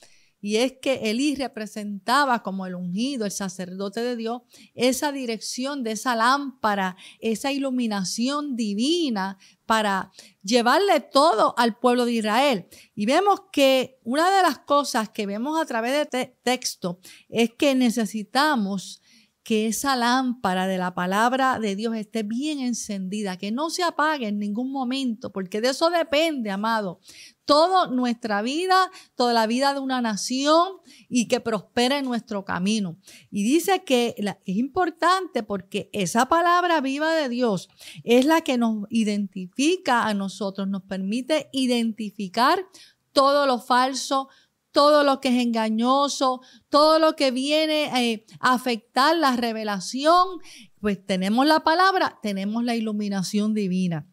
[0.45, 4.43] y es que Elí representaba como el ungido, el sacerdote de Dios,
[4.75, 12.67] esa dirección de esa lámpara, esa iluminación divina para llevarle todo al pueblo de Israel.
[12.95, 16.99] Y vemos que una de las cosas que vemos a través de este texto
[17.31, 19.01] es que necesitamos
[19.45, 24.27] que esa lámpara de la palabra de Dios esté bien encendida, que no se apague
[24.27, 26.99] en ningún momento, porque de eso depende, amado,
[27.45, 30.79] toda nuestra vida, toda la vida de una nación
[31.11, 32.97] y que prospere en nuestro camino.
[33.31, 37.69] Y dice que es importante porque esa palabra viva de Dios
[38.03, 42.65] es la que nos identifica a nosotros, nos permite identificar
[43.13, 44.29] todo lo falso,
[44.75, 50.41] todo lo que es engañoso, todo lo que viene eh, a afectar la revelación,
[50.81, 54.09] pues tenemos la palabra, tenemos la iluminación divina.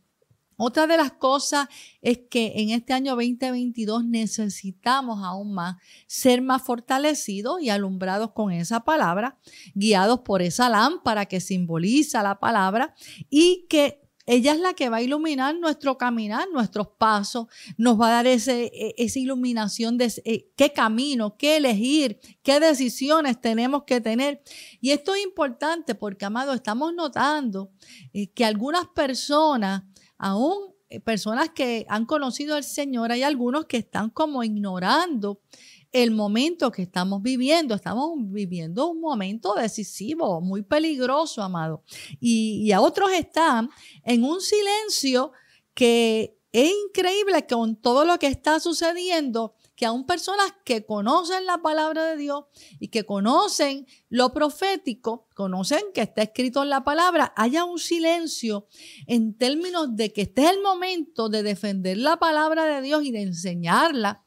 [0.58, 1.68] Otra de las cosas
[2.04, 8.52] es que en este año 2022 necesitamos aún más ser más fortalecidos y alumbrados con
[8.52, 9.40] esa palabra,
[9.74, 12.94] guiados por esa lámpara que simboliza la palabra
[13.32, 14.01] y que
[14.32, 18.28] ella es la que va a iluminar nuestro caminar, nuestros pasos, nos va a dar
[18.28, 24.42] ese, e, esa iluminación de eh, qué camino, qué elegir, qué decisiones tenemos que tener.
[24.80, 27.72] Y esto es importante porque, amado, estamos notando
[28.14, 29.84] eh, que algunas personas,
[30.18, 35.42] aún eh, personas que han conocido al Señor, hay algunos que están como ignorando
[35.92, 37.76] el momento que estamos viviendo.
[37.76, 41.84] Estamos viviendo un momento decisivo, muy peligroso, amado.
[42.20, 43.70] Y, a otros están
[44.04, 45.32] en un silencio
[45.74, 51.58] que es increíble con todo lo que está sucediendo que aún personas que conocen la
[51.60, 52.44] palabra de Dios
[52.80, 58.68] y que conocen lo profético, conocen que está escrito en la palabra, haya un silencio
[59.08, 63.12] en términos de que este es el momento de defender la palabra de Dios y
[63.12, 64.24] de enseñarla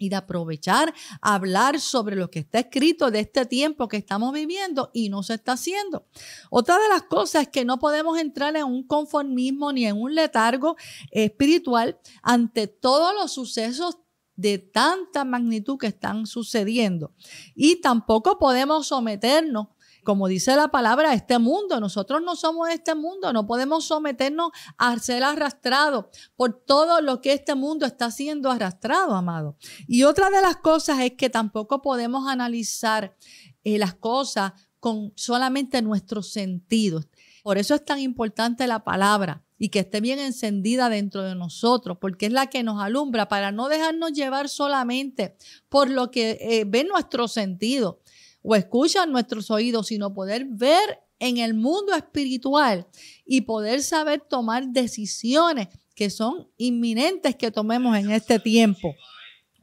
[0.00, 4.90] y de aprovechar hablar sobre lo que está escrito de este tiempo que estamos viviendo
[4.92, 6.06] y no se está haciendo.
[6.48, 10.14] Otra de las cosas es que no podemos entrar en un conformismo ni en un
[10.14, 10.76] letargo
[11.10, 13.98] espiritual ante todos los sucesos
[14.36, 17.12] de tanta magnitud que están sucediendo.
[17.54, 19.68] Y tampoco podemos someternos
[20.10, 21.78] como dice la palabra, este mundo.
[21.78, 27.32] Nosotros no somos este mundo, no podemos someternos a ser arrastrados por todo lo que
[27.32, 29.56] este mundo está siendo arrastrado, amado.
[29.86, 33.14] Y otra de las cosas es que tampoco podemos analizar
[33.62, 37.06] eh, las cosas con solamente nuestros sentidos.
[37.44, 41.98] Por eso es tan importante la palabra y que esté bien encendida dentro de nosotros,
[42.00, 45.36] porque es la que nos alumbra para no dejarnos llevar solamente
[45.68, 47.99] por lo que eh, ve nuestro sentido,
[48.42, 52.86] o escuchan nuestros oídos, sino poder ver en el mundo espiritual
[53.24, 58.94] y poder saber tomar decisiones que son inminentes que tomemos en este tiempo.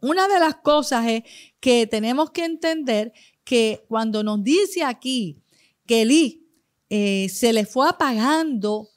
[0.01, 1.23] Una de las cosas es
[1.59, 3.11] que tenemos que entender
[3.43, 5.41] que cuando nos dice aquí
[5.87, 6.47] que Elí
[6.89, 8.89] eh, se le fue apagando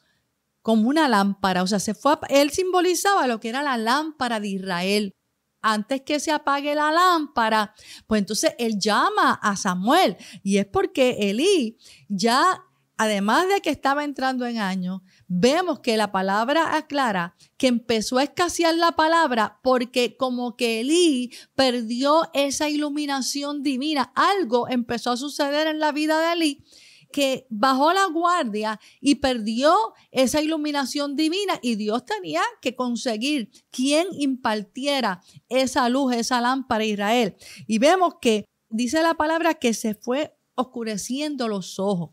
[0.60, 4.48] como una lámpara, o sea, se fue, él simbolizaba lo que era la lámpara de
[4.48, 5.14] Israel
[5.62, 7.74] antes que se apague la lámpara,
[8.06, 10.16] pues entonces él llama a Samuel.
[10.42, 12.64] Y es porque Elí ya,
[12.96, 18.24] además de que estaba entrando en años, vemos que la palabra aclara que empezó a
[18.24, 24.12] escasear la palabra porque como que Elí perdió esa iluminación divina.
[24.14, 26.64] Algo empezó a suceder en la vida de Elí
[27.12, 29.74] que bajó la guardia y perdió
[30.10, 36.86] esa iluminación divina y Dios tenía que conseguir quien impartiera esa luz, esa lámpara a
[36.86, 37.36] Israel.
[37.66, 42.10] Y vemos que dice la palabra que se fue oscureciendo los ojos.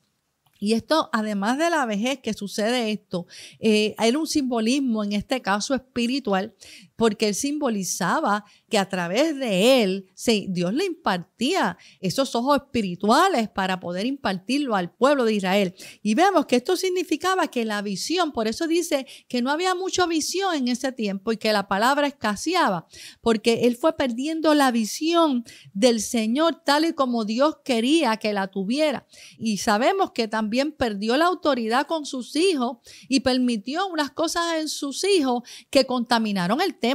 [0.59, 3.27] Y esto, además de la vejez que sucede esto,
[3.59, 6.55] eh, hay un simbolismo, en este caso espiritual,
[6.97, 10.07] porque él simbolizaba que a través de él
[10.49, 15.75] Dios le impartía esos ojos espirituales para poder impartirlo al pueblo de Israel.
[16.01, 20.05] Y vemos que esto significaba que la visión, por eso dice que no había mucha
[20.07, 22.87] visión en ese tiempo y que la palabra escaseaba,
[23.21, 28.47] porque él fue perdiendo la visión del Señor tal y como Dios quería que la
[28.47, 29.05] tuviera.
[29.37, 32.77] Y sabemos que también perdió la autoridad con sus hijos
[33.07, 36.86] y permitió unas cosas en sus hijos que contaminaron el templo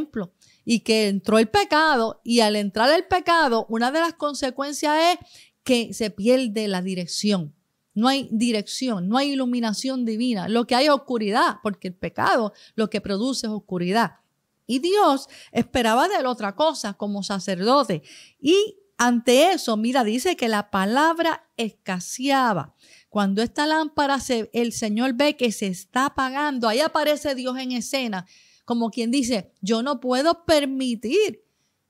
[0.64, 5.18] y que entró el pecado y al entrar el pecado, una de las consecuencias es
[5.64, 7.54] que se pierde la dirección.
[7.94, 10.48] No hay dirección, no hay iluminación divina.
[10.48, 14.20] Lo que hay es oscuridad, porque el pecado lo que produce es oscuridad.
[14.66, 18.02] Y Dios esperaba de él otra cosa como sacerdote.
[18.40, 22.74] Y ante eso, mira, dice que la palabra escaseaba.
[23.10, 27.72] Cuando esta lámpara, se, el Señor ve que se está apagando, ahí aparece Dios en
[27.72, 28.26] escena
[28.64, 31.44] como quien dice, yo no puedo permitir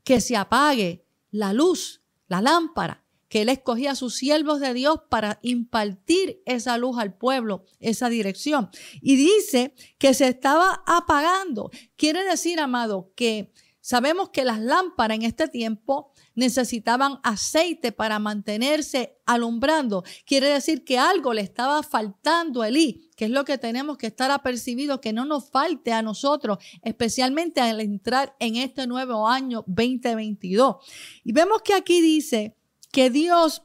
[0.05, 5.01] que se apague la luz, la lámpara, que él escogía a sus siervos de Dios
[5.09, 8.69] para impartir esa luz al pueblo, esa dirección.
[9.01, 11.71] Y dice que se estaba apagando.
[11.97, 13.51] Quiere decir, amado, que
[13.83, 20.05] sabemos que las lámparas en este tiempo necesitaban aceite para mantenerse alumbrando.
[20.25, 24.07] Quiere decir que algo le estaba faltando a Elí, que es lo que tenemos que
[24.07, 29.65] estar apercibidos, que no nos falte a nosotros, especialmente al entrar en este nuevo año
[29.67, 30.77] 2022.
[31.25, 32.57] Y vemos que aquí dice
[32.91, 33.63] que Dios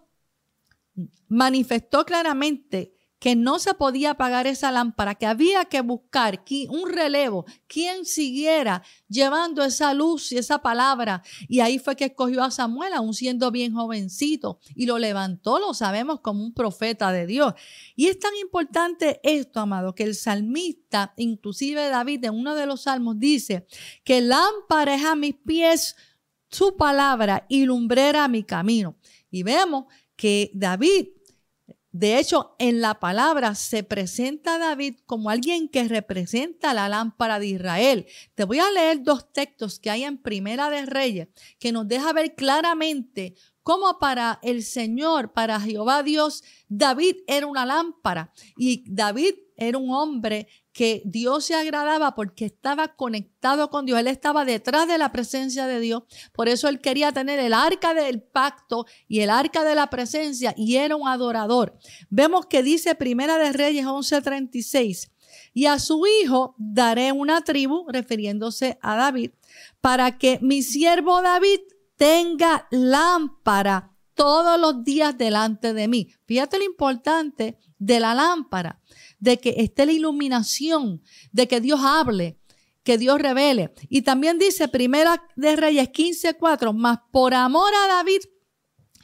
[1.28, 7.46] manifestó claramente que no se podía apagar esa lámpara, que había que buscar un relevo,
[7.68, 11.24] quien siguiera llevando esa luz y esa palabra.
[11.48, 15.74] Y ahí fue que escogió a Samuel, aún siendo bien jovencito, y lo levantó, lo
[15.74, 17.54] sabemos, como un profeta de Dios.
[17.96, 22.84] Y es tan importante esto, amado, que el salmista, inclusive David, en uno de los
[22.84, 23.66] salmos, dice
[24.04, 25.96] que lámpara es a mis pies
[26.50, 28.98] su palabra y lumbrera a mi camino.
[29.30, 31.10] Y vemos que David
[32.00, 37.40] de hecho, en la palabra se presenta a David como alguien que representa la lámpara
[37.40, 38.06] de Israel.
[38.36, 42.14] Te voy a leer dos textos que hay en Primera de Reyes que nos deja
[42.14, 43.34] ver claramente
[43.64, 49.92] cómo para el Señor, para Jehová Dios, David era una lámpara y David era un
[49.92, 54.00] hombre que Dios se agradaba porque estaba conectado con Dios.
[54.00, 56.04] Él estaba detrás de la presencia de Dios.
[56.32, 60.54] Por eso él quería tener el arca del pacto y el arca de la presencia
[60.56, 61.78] y era un adorador.
[62.10, 65.12] Vemos que dice Primera de Reyes 11:36.
[65.54, 69.32] Y a su hijo daré una tribu, refiriéndose a David,
[69.82, 71.60] para que mi siervo David
[71.96, 76.10] tenga lámpara todos los días delante de mí.
[76.26, 78.82] Fíjate lo importante de la lámpara,
[79.20, 81.02] de que esté la iluminación,
[81.32, 82.38] de que Dios hable,
[82.84, 83.74] que Dios revele.
[83.88, 88.22] Y también dice Primera de Reyes 15:4, más por amor a David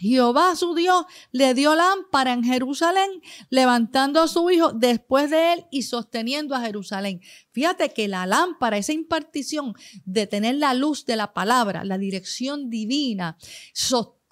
[0.04, 3.10] Jehová su Dios le dio lámpara en Jerusalén,
[3.50, 7.22] levantando a su hijo después de él y sosteniendo a Jerusalén.
[7.52, 12.70] Fíjate que la lámpara, esa impartición de tener la luz de la palabra, la dirección
[12.70, 13.38] divina,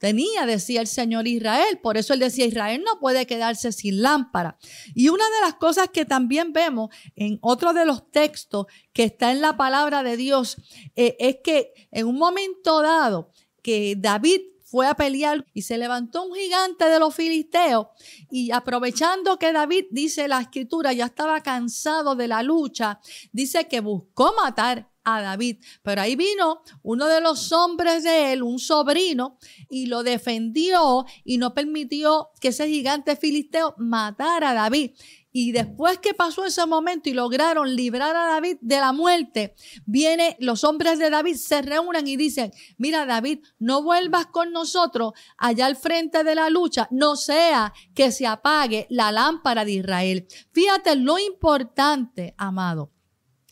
[0.02, 1.80] sostenía, decía el Señor Israel.
[1.82, 4.58] Por eso él decía, Israel no puede quedarse sin lámpara.
[4.96, 9.32] Y una de las cosas que también vemos en otro de los textos que está
[9.32, 10.58] en la palabra de Dios
[10.96, 13.32] eh, es que en un momento dado
[13.62, 17.88] que David fue a pelear y se levantó un gigante de los filisteos
[18.32, 23.00] y aprovechando que David, dice la escritura, ya estaba cansado de la lucha,
[23.34, 25.58] dice que buscó matar a David.
[25.84, 29.38] Pero ahí vino uno de los hombres de él, un sobrino,
[29.70, 34.92] y lo defendió y no permitió que ese gigante filisteo matara a David.
[35.34, 40.36] Y después que pasó ese momento y lograron librar a David de la muerte, viene
[40.40, 45.68] los hombres de David, se reúnen y dicen, mira David, no vuelvas con nosotros allá
[45.68, 50.28] al frente de la lucha, no sea que se apague la lámpara de Israel.
[50.52, 52.92] Fíjate lo importante, amado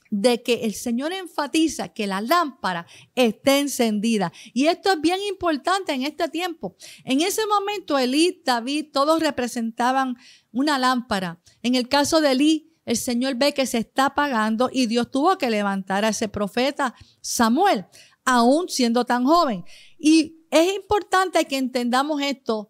[0.10, 2.86] de que el Señor enfatiza que la lámpara
[3.16, 4.32] esté encendida.
[4.53, 6.76] Y esto es bien importante en este tiempo.
[7.03, 10.16] En ese momento, Elí, David, todos representaban
[10.51, 11.41] una lámpara.
[11.62, 15.38] En el caso de Elí, el Señor ve que se está apagando y Dios tuvo
[15.38, 17.86] que levantar a ese profeta Samuel,
[18.26, 19.64] aún siendo tan joven.
[19.99, 22.70] Y es importante que entendamos esto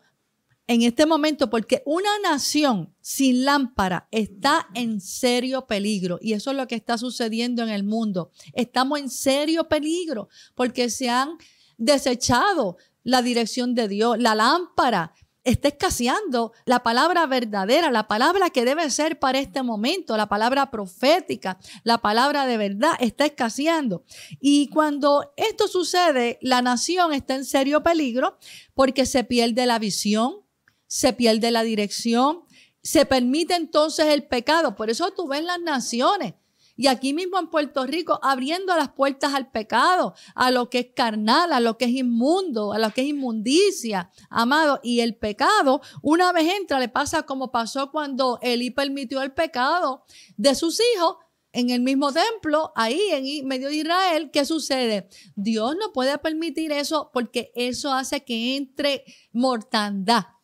[0.69, 6.57] en este momento porque una nación sin lámpara está en serio peligro y eso es
[6.57, 8.29] lo que está sucediendo en el mundo.
[8.53, 11.37] Estamos en serio peligro porque se han
[11.79, 18.63] desechado la dirección de Dios, la lámpara está escaseando la palabra verdadera, la palabra que
[18.63, 24.03] debe ser para este momento, la palabra profética, la palabra de verdad está escaseando.
[24.39, 28.37] Y cuando esto sucede, la nación está en serio peligro
[28.75, 30.43] porque se pierde la visión,
[30.89, 32.41] se pierde la dirección,
[32.81, 34.75] se permite entonces el pecado.
[34.75, 36.33] Por eso tú ves las naciones.
[36.75, 40.87] Y aquí mismo en Puerto Rico, abriendo las puertas al pecado, a lo que es
[40.95, 44.79] carnal, a lo que es inmundo, a lo que es inmundicia, amado.
[44.81, 50.05] Y el pecado, una vez entra, le pasa como pasó cuando Elí permitió el pecado
[50.37, 51.17] de sus hijos
[51.51, 54.31] en el mismo templo, ahí en medio de Israel.
[54.31, 55.07] ¿Qué sucede?
[55.35, 60.38] Dios no puede permitir eso porque eso hace que entre mortandad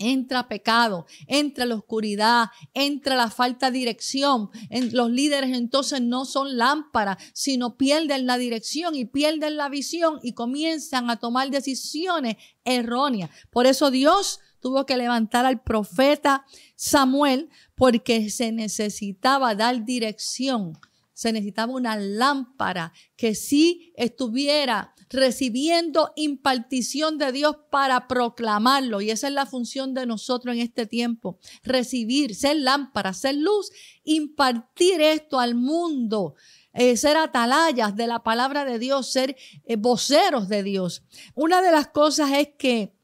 [0.00, 4.50] entra pecado, entra la oscuridad, entra la falta de dirección.
[4.92, 10.32] los líderes entonces no son lámparas, sino pierden la dirección y pierden la visión y
[10.32, 13.30] comienzan a tomar decisiones erróneas.
[13.50, 16.44] Por eso Dios tuvo que levantar al profeta
[16.76, 20.78] Samuel porque se necesitaba dar dirección.
[21.20, 29.02] Se necesitaba una lámpara que sí estuviera recibiendo impartición de Dios para proclamarlo.
[29.02, 31.38] Y esa es la función de nosotros en este tiempo.
[31.62, 33.70] Recibir, ser lámpara, ser luz,
[34.02, 36.36] impartir esto al mundo.
[36.72, 41.02] Eh, ser atalayas de la palabra de Dios, ser eh, voceros de Dios.
[41.34, 42.94] Una de las cosas es que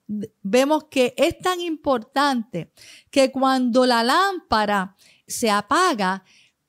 [0.42, 2.72] vemos que es tan importante
[3.10, 4.96] que cuando la lámpara
[5.26, 6.24] se apaga,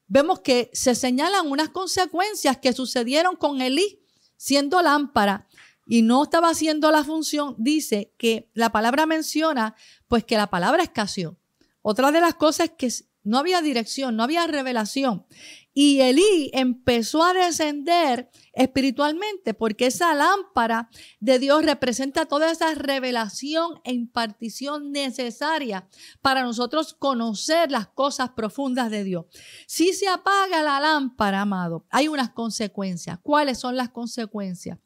[0.08, 4.02] vemos que se señalan unas consecuencias que sucedieron con Elí
[4.38, 5.48] siendo lámpara
[5.86, 9.76] y no estaba haciendo la función, dice que la palabra menciona,
[10.08, 11.38] pues que la palabra escaseó.
[11.82, 15.26] Otra de las cosas es que no había dirección, no había revelación.
[15.74, 23.80] Y Elí empezó a descender espiritualmente porque esa lámpara de Dios representa toda esa revelación
[23.84, 25.88] e impartición necesaria
[26.22, 29.26] para nosotros conocer las cosas profundas de Dios.
[29.68, 33.20] Si se apaga la lámpara, amado, hay unas consecuencias.
[33.22, 34.80] ¿Cuáles son las consecuencias?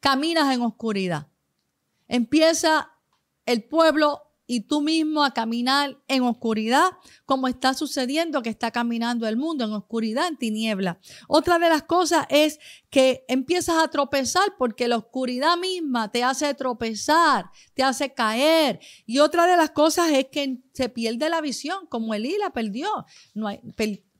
[0.00, 1.26] Caminas en oscuridad.
[2.06, 2.92] Empieza
[3.46, 6.92] el pueblo y tú mismo a caminar en oscuridad,
[7.26, 10.98] como está sucediendo que está caminando el mundo en oscuridad, en tiniebla.
[11.28, 16.52] Otra de las cosas es que empiezas a tropezar porque la oscuridad misma te hace
[16.54, 18.80] tropezar, te hace caer.
[19.04, 22.88] Y otra de las cosas es que se pierde la visión, como Elí la perdió.
[23.34, 23.60] No hay,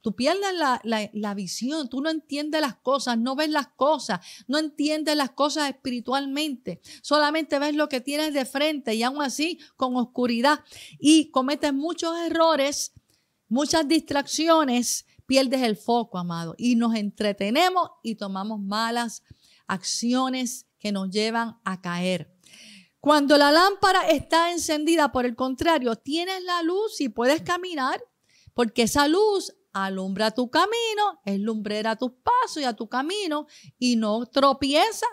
[0.01, 5.17] Tú pierdes la, visión, tú no entiendes las cosas, no ves las cosas, no entiendes
[5.17, 6.81] las cosas espiritualmente.
[7.03, 10.65] Solamente ves lo que tienes de frente y aún así con oscuridad.
[10.99, 12.93] Y cometes muchos errores,
[13.49, 16.55] muchas distracciones, pierdes el foco, amado.
[16.59, 19.23] Y nos entretenemos y tomamos malas
[19.67, 22.35] acciones que nos llevan a caer.
[23.01, 28.03] Cuando la lámpara está encendida, por el contrario, tienes la luz y puedes caminar,
[28.55, 33.47] porque esa luz alumbra tu camino, es lumbrera a tus pasos y a tu camino
[33.79, 35.07] y no tropieza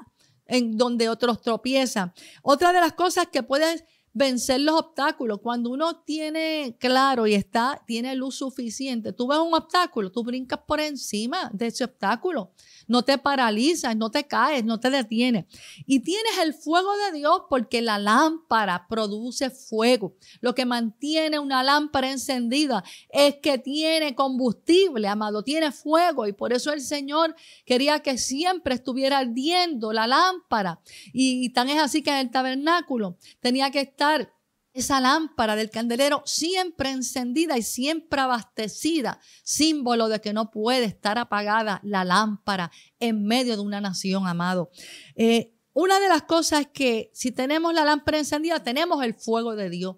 [0.45, 2.13] en donde otros tropiezan.
[2.41, 3.83] Otra de las cosas que puedes
[4.15, 5.39] vencer los obstáculos.
[5.43, 10.59] Cuando uno tiene claro y está, tiene luz suficiente, tú ves un obstáculo, tú brincas
[10.65, 12.53] por encima de ese obstáculo.
[12.87, 15.45] No te paralizas, no te caes, no te detienes.
[15.85, 20.15] Y tienes el fuego de Dios porque la lámpara produce fuego.
[20.41, 26.27] Lo que mantiene una lámpara encendida es que tiene combustible, amado, tiene fuego.
[26.27, 30.81] Y por eso el Señor quería que siempre estuviera ardiendo la lámpara.
[31.13, 34.34] Y, tan es así que en el tabernáculo tenía que estar
[34.75, 41.17] esa lámpara del candelero siempre encendida y siempre abastecida, símbolo de que no puede estar
[41.17, 44.69] apagada la lámpara en medio de una nación, amado.
[45.15, 49.55] Eh, una de las cosas es que si tenemos la lámpara encendida, tenemos el fuego
[49.55, 49.95] de Dios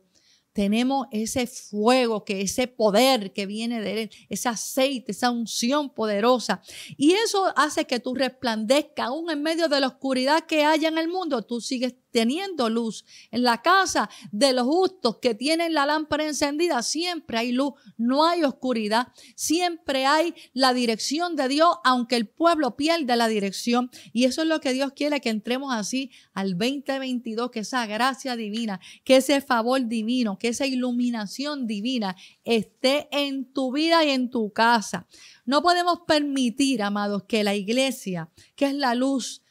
[0.57, 6.63] tenemos ese fuego, que ese poder que viene de él, ese aceite, esa unción poderosa.
[6.97, 10.97] Y eso hace que tú resplandezca aún en medio de la oscuridad que haya en
[10.97, 11.43] el mundo.
[11.43, 13.05] Tú sigues teniendo luz.
[13.30, 18.26] En la casa de los justos que tienen la lámpara encendida, siempre hay luz, no
[18.26, 23.91] hay oscuridad, siempre hay la dirección de Dios, aunque el pueblo pierde la dirección.
[24.13, 28.36] Y eso es lo que Dios quiere, que entremos así al 2022, que esa gracia
[28.36, 34.32] divina, que ese favor divino, que esa iluminación divina esté en tu vida y en
[34.32, 35.05] tu casa.
[35.45, 39.43] No podemos permitir, amados, que la iglesia, que es la luz,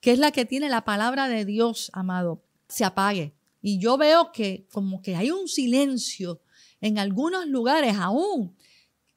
[0.00, 3.34] que es la que tiene la palabra de Dios, amado, se apague.
[3.60, 6.40] Y yo veo que como que hay un silencio
[6.80, 8.56] en algunos lugares aún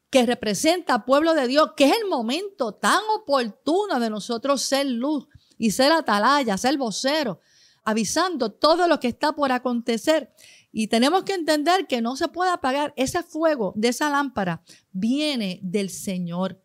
[0.09, 5.27] que representa pueblo de Dios, que es el momento tan oportuno de nosotros ser luz
[5.57, 7.39] y ser atalaya, ser vocero,
[7.83, 10.33] avisando todo lo que está por acontecer.
[10.73, 15.59] Y tenemos que entender que no se puede apagar ese fuego de esa lámpara, viene
[15.63, 16.59] del Señor.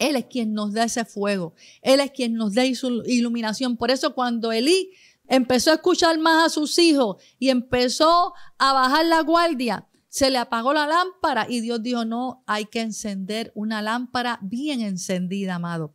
[0.00, 1.54] Él es quien nos da ese fuego.
[1.82, 3.76] Él es quien nos da su iluminación.
[3.76, 4.90] Por eso cuando Elí
[5.28, 10.38] empezó a escuchar más a sus hijos y empezó a bajar la guardia, se le
[10.38, 15.94] apagó la lámpara y Dios dijo, no, hay que encender una lámpara bien encendida, amado.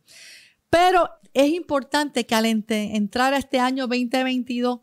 [0.70, 4.80] Pero es importante que al entrar a este año 2022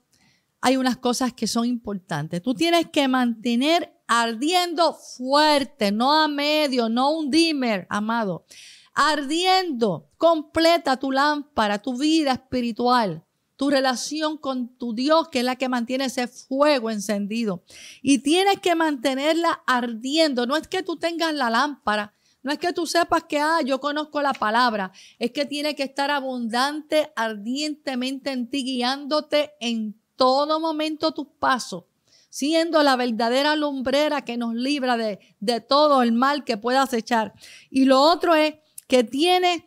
[0.62, 2.42] hay unas cosas que son importantes.
[2.42, 8.46] Tú tienes que mantener ardiendo fuerte, no a medio, no un dimmer, amado
[8.94, 13.24] ardiendo, completa tu lámpara, tu vida espiritual,
[13.56, 17.64] tu relación con tu Dios, que es la que mantiene ese fuego encendido.
[18.02, 20.46] Y tienes que mantenerla ardiendo.
[20.46, 23.80] No es que tú tengas la lámpara, no es que tú sepas que, ah, yo
[23.80, 24.92] conozco la palabra.
[25.18, 31.86] Es que tiene que estar abundante, ardientemente en ti, guiándote en todo momento tus pasos
[32.30, 37.36] siendo la verdadera lumbrera que nos libra de, de, todo el mal que pueda acechar.
[37.70, 38.56] Y lo otro es
[38.88, 39.66] que tiene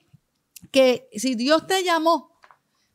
[0.70, 2.36] que, si Dios te llamó,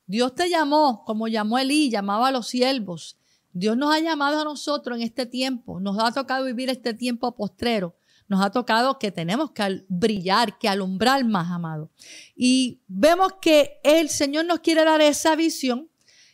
[0.07, 3.17] Dios te llamó como llamó Elí, llamaba a los siervos.
[3.53, 7.35] Dios nos ha llamado a nosotros en este tiempo, nos ha tocado vivir este tiempo
[7.35, 7.95] postrero.
[8.27, 11.91] Nos ha tocado que tenemos que brillar, que alumbrar más, amado.
[12.33, 15.89] Y vemos que el Señor nos quiere dar esa visión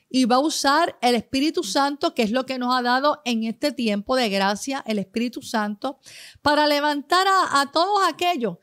[0.08, 3.46] y va a usar el Espíritu Santo, que es lo que nos ha dado en
[3.46, 5.98] este tiempo de gracia, el Espíritu Santo,
[6.44, 8.58] para levantar a, a todos aquellos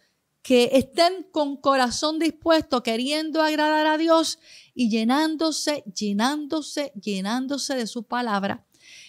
[0.45, 4.39] que estén con corazón dispuesto, queriendo agradar a Dios
[4.75, 8.67] y llenándose, llenándose, llenándose de su palabra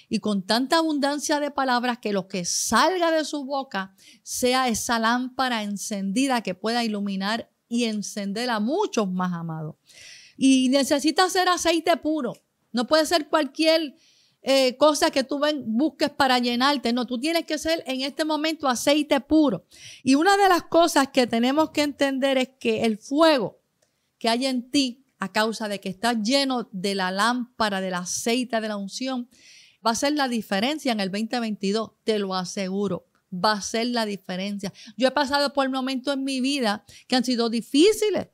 [0.08, 4.98] y con tanta abundancia de palabras que lo que salga de su boca sea esa
[4.98, 9.76] lámpara encendida que pueda iluminar y encender a muchos más amados.
[10.38, 12.38] Y necesita ser aceite puro.
[12.72, 13.98] No puede ser cualquier
[14.48, 16.94] eh, cosas que tú busques para llenarte.
[16.94, 19.66] No, tú tienes que ser en este momento aceite puro.
[20.04, 23.60] Y una de las cosas que tenemos que entender es que el fuego
[24.20, 28.62] que hay en ti a causa de que estás lleno de la lámpara, del aceite,
[28.62, 29.28] de la unción,
[29.84, 33.08] va a ser la diferencia en el 2022, te lo aseguro.
[33.34, 34.72] Va a ser la diferencia.
[34.96, 38.28] Yo he pasado por momentos en mi vida que han sido difíciles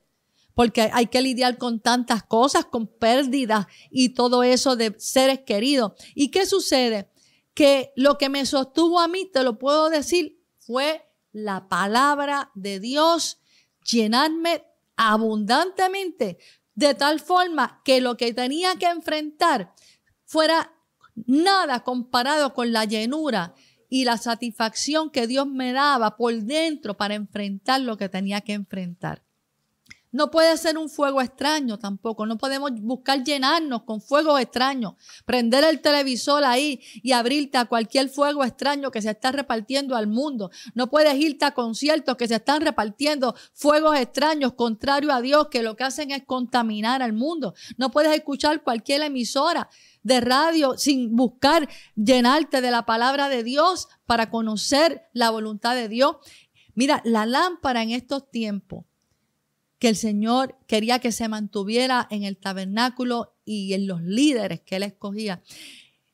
[0.54, 5.92] porque hay que lidiar con tantas cosas, con pérdidas y todo eso de seres queridos.
[6.14, 7.10] ¿Y qué sucede?
[7.54, 12.80] Que lo que me sostuvo a mí, te lo puedo decir, fue la palabra de
[12.80, 13.40] Dios,
[13.84, 14.64] llenarme
[14.96, 16.38] abundantemente,
[16.74, 19.74] de tal forma que lo que tenía que enfrentar
[20.24, 20.72] fuera
[21.14, 23.54] nada comparado con la llenura
[23.88, 28.54] y la satisfacción que Dios me daba por dentro para enfrentar lo que tenía que
[28.54, 29.22] enfrentar.
[30.12, 32.26] No puede ser un fuego extraño tampoco.
[32.26, 34.92] No podemos buscar llenarnos con fuegos extraños.
[35.24, 40.06] Prender el televisor ahí y abrirte a cualquier fuego extraño que se está repartiendo al
[40.06, 40.50] mundo.
[40.74, 45.62] No puedes irte a conciertos que se están repartiendo fuegos extraños contrario a Dios que
[45.62, 47.54] lo que hacen es contaminar al mundo.
[47.78, 49.70] No puedes escuchar cualquier emisora
[50.02, 55.88] de radio sin buscar llenarte de la palabra de Dios para conocer la voluntad de
[55.88, 56.16] Dios.
[56.74, 58.84] Mira, la lámpara en estos tiempos
[59.82, 64.76] que el Señor quería que se mantuviera en el tabernáculo y en los líderes que
[64.76, 65.42] él escogía.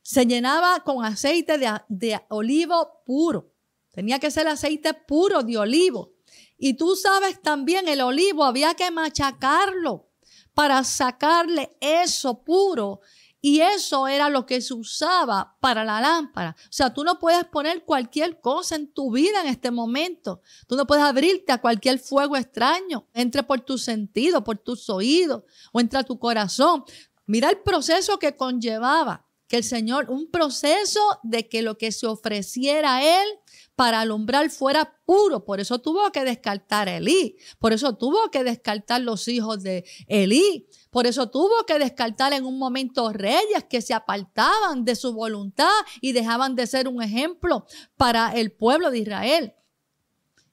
[0.00, 3.52] Se llenaba con aceite de, de olivo puro.
[3.92, 6.14] Tenía que ser aceite puro de olivo.
[6.56, 10.08] Y tú sabes también, el olivo había que machacarlo
[10.54, 13.02] para sacarle eso puro
[13.48, 16.54] y eso era lo que se usaba para la lámpara.
[16.64, 20.42] O sea, tú no puedes poner cualquier cosa en tu vida en este momento.
[20.66, 23.06] Tú no puedes abrirte a cualquier fuego extraño.
[23.14, 26.84] Entre por tus sentidos, por tus oídos o entre a tu corazón.
[27.24, 32.06] Mira el proceso que conllevaba que el Señor, un proceso de que lo que se
[32.06, 33.28] ofreciera a Él
[33.74, 35.44] para alumbrar fuera puro.
[35.44, 37.36] Por eso tuvo que descartar Elí.
[37.58, 40.66] Por eso tuvo que descartar los hijos de Elí.
[40.90, 45.70] Por eso tuvo que descartar en un momento reyes que se apartaban de su voluntad
[46.00, 49.54] y dejaban de ser un ejemplo para el pueblo de Israel.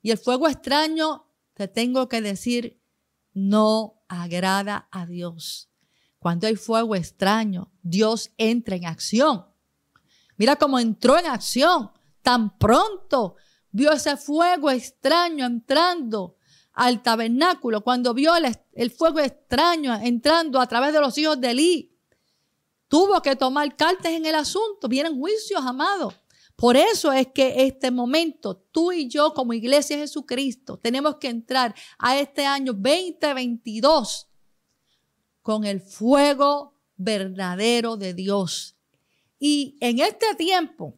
[0.02, 1.26] Y el fuego extraño,
[1.56, 2.80] te tengo que decir,
[3.34, 5.70] no agrada a Dios.
[6.26, 9.46] Cuando hay fuego extraño, Dios entra en acción.
[10.38, 11.92] Mira cómo entró en acción.
[12.24, 13.36] Tan pronto
[13.70, 16.36] vio ese fuego extraño entrando
[16.74, 18.34] al tabernáculo, cuando vio
[18.74, 21.96] el, fuego extraño entrando a través de los hijos de Elí,
[22.88, 24.88] tuvo que tomar cartas en el asunto.
[24.88, 26.16] Vienen juicios, amados.
[26.56, 31.28] Por eso es que este momento, tú y yo como iglesia de Jesucristo, tenemos que
[31.28, 34.30] entrar a este año 2022
[35.46, 38.78] con el fuego verdadero de Dios.
[39.38, 40.98] Y en este tiempo,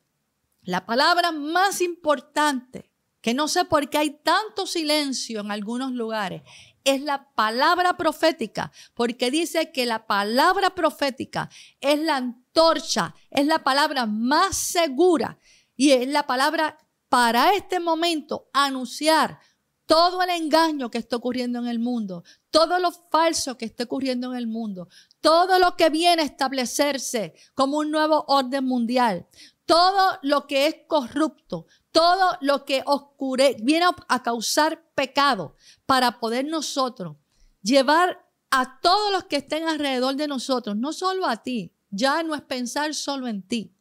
[0.61, 2.89] la palabra más importante
[3.19, 6.43] que no sé por qué hay tanto silencio en algunos lugares,
[6.85, 11.49] es la palabra profética, porque dice que la palabra profética
[11.81, 15.39] es la antorcha, es la palabra más segura
[15.75, 16.77] y es la palabra
[17.09, 19.41] para este momento anunciar
[19.87, 24.31] todo el engaño que está ocurriendo en el mundo, todo lo falso que está ocurriendo
[24.31, 24.89] en el mundo,
[25.21, 29.27] todo lo que viene a establecerse como un nuevo orden mundial,
[29.65, 36.45] todo lo que es corrupto, todo lo que oscure, viene a causar pecado para poder
[36.45, 37.15] nosotros
[37.61, 42.35] llevar a todos los que estén alrededor de nosotros, no solo a ti, ya no
[42.35, 43.76] es pensar solo en ti,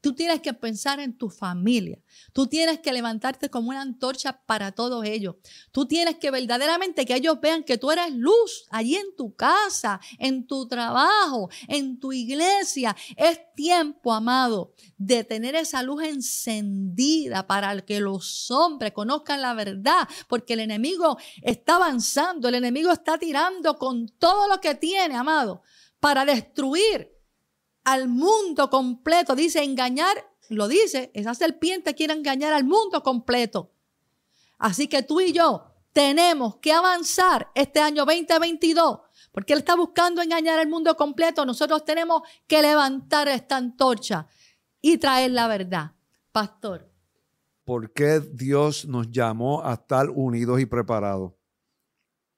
[0.00, 1.98] Tú tienes que pensar en tu familia.
[2.32, 5.36] Tú tienes que levantarte como una antorcha para todos ellos.
[5.72, 10.00] Tú tienes que verdaderamente que ellos vean que tú eres luz allí en tu casa,
[10.18, 12.96] en tu trabajo, en tu iglesia.
[13.14, 20.08] Es tiempo, amado, de tener esa luz encendida para que los hombres conozcan la verdad,
[20.28, 25.62] porque el enemigo está avanzando, el enemigo está tirando con todo lo que tiene, amado,
[26.00, 27.19] para destruir
[27.84, 29.34] al mundo completo.
[29.34, 30.16] Dice engañar,
[30.48, 33.72] lo dice, esa serpiente quiere engañar al mundo completo.
[34.58, 39.00] Así que tú y yo tenemos que avanzar este año 2022,
[39.32, 41.44] porque Él está buscando engañar al mundo completo.
[41.44, 44.26] Nosotros tenemos que levantar esta antorcha
[44.80, 45.92] y traer la verdad.
[46.32, 46.88] Pastor.
[47.64, 51.32] ¿Por qué Dios nos llamó a estar unidos y preparados?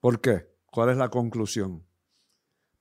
[0.01, 0.51] ¿Por qué?
[0.67, 1.87] ¿Cuál es la conclusión?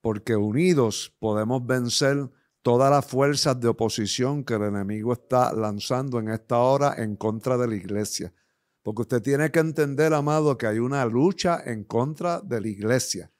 [0.01, 2.29] Porque unidos podemos vencer
[2.61, 7.57] todas las fuerzas de oposición que el enemigo está lanzando en esta hora en contra
[7.57, 8.33] de la iglesia.
[8.83, 13.31] Porque usted tiene que entender, amado, que hay una lucha en contra de la iglesia.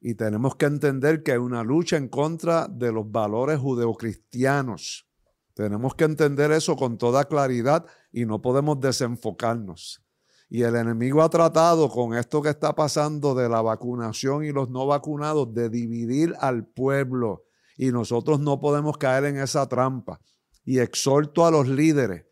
[0.00, 5.06] Y tenemos que entender que hay una lucha en contra de los valores judeocristianos.
[5.52, 10.02] Tenemos que entender eso con toda claridad y no podemos desenfocarnos.
[10.48, 14.70] Y el enemigo ha tratado con esto que está pasando de la vacunación y los
[14.70, 17.44] no vacunados de dividir al pueblo
[17.80, 20.20] y nosotros no podemos caer en esa trampa.
[20.66, 22.26] Y exhorto a los líderes,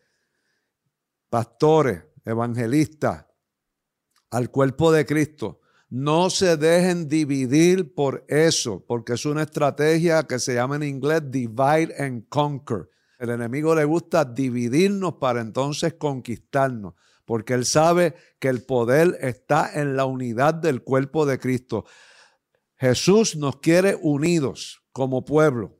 [1.27, 3.25] pastores, evangelistas,
[4.29, 10.37] al cuerpo de Cristo, no se dejen dividir por eso, porque es una estrategia que
[10.37, 12.87] se llama en inglés divide and conquer.
[13.17, 16.93] El enemigo le gusta dividirnos para entonces conquistarnos,
[17.25, 21.85] porque él sabe que el poder está en la unidad del cuerpo de Cristo.
[22.79, 25.77] Jesús nos quiere unidos como pueblo.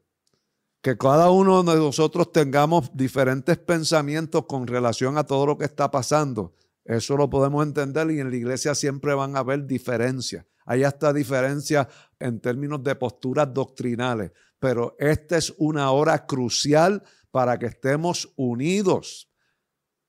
[0.82, 5.90] Que cada uno de nosotros tengamos diferentes pensamientos con relación a todo lo que está
[5.90, 6.56] pasando.
[6.84, 10.46] Eso lo podemos entender y en la iglesia siempre van a haber diferencias.
[10.66, 11.88] Hay hasta diferencias
[12.20, 19.32] en términos de posturas doctrinales, pero esta es una hora crucial para que estemos unidos,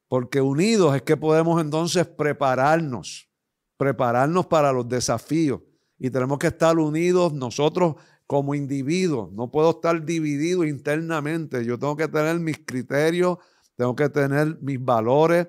[0.08, 3.28] porque unidos es que podemos entonces prepararnos,
[3.76, 5.60] prepararnos para los desafíos
[6.00, 7.94] y tenemos que estar unidos nosotros
[8.26, 9.30] como individuos.
[9.32, 11.64] No puedo estar dividido internamente.
[11.64, 13.38] Yo tengo que tener mis criterios,
[13.76, 15.48] tengo que tener mis valores,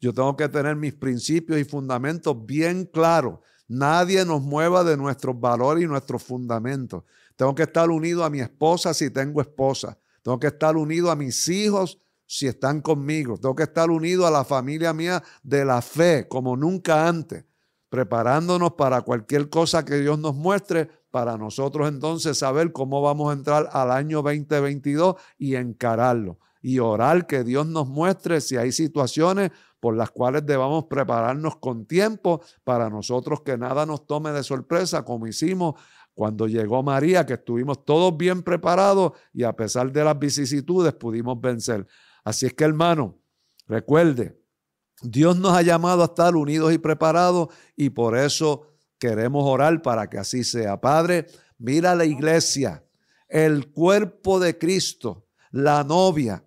[0.00, 3.38] yo tengo que tener mis principios y fundamentos bien claros.
[3.68, 7.04] Nadie nos mueva de nuestros valores y nuestros fundamentos.
[7.36, 9.98] Tengo que estar unido a mi esposa si tengo esposa.
[10.22, 13.36] Tengo que estar unido a mis hijos si están conmigo.
[13.38, 17.44] Tengo que estar unido a la familia mía de la fe como nunca antes,
[17.92, 23.34] preparándonos para cualquier cosa que Dios nos muestre, para nosotros entonces saber cómo vamos a
[23.34, 26.38] entrar al año 2022 y encararlo.
[26.62, 31.84] Y orar que Dios nos muestre si hay situaciones por las cuales debamos prepararnos con
[31.84, 35.74] tiempo para nosotros que nada nos tome de sorpresa, como hicimos
[36.14, 41.38] cuando llegó María, que estuvimos todos bien preparados y a pesar de las vicisitudes pudimos
[41.38, 41.86] vencer.
[42.24, 43.18] Así es que hermano,
[43.66, 44.41] recuerde,
[45.02, 48.66] Dios nos ha llamado a estar unidos y preparados y por eso
[48.98, 50.80] queremos orar para que así sea.
[50.80, 51.26] Padre,
[51.58, 52.84] mira la iglesia,
[53.28, 56.44] el cuerpo de Cristo, la novia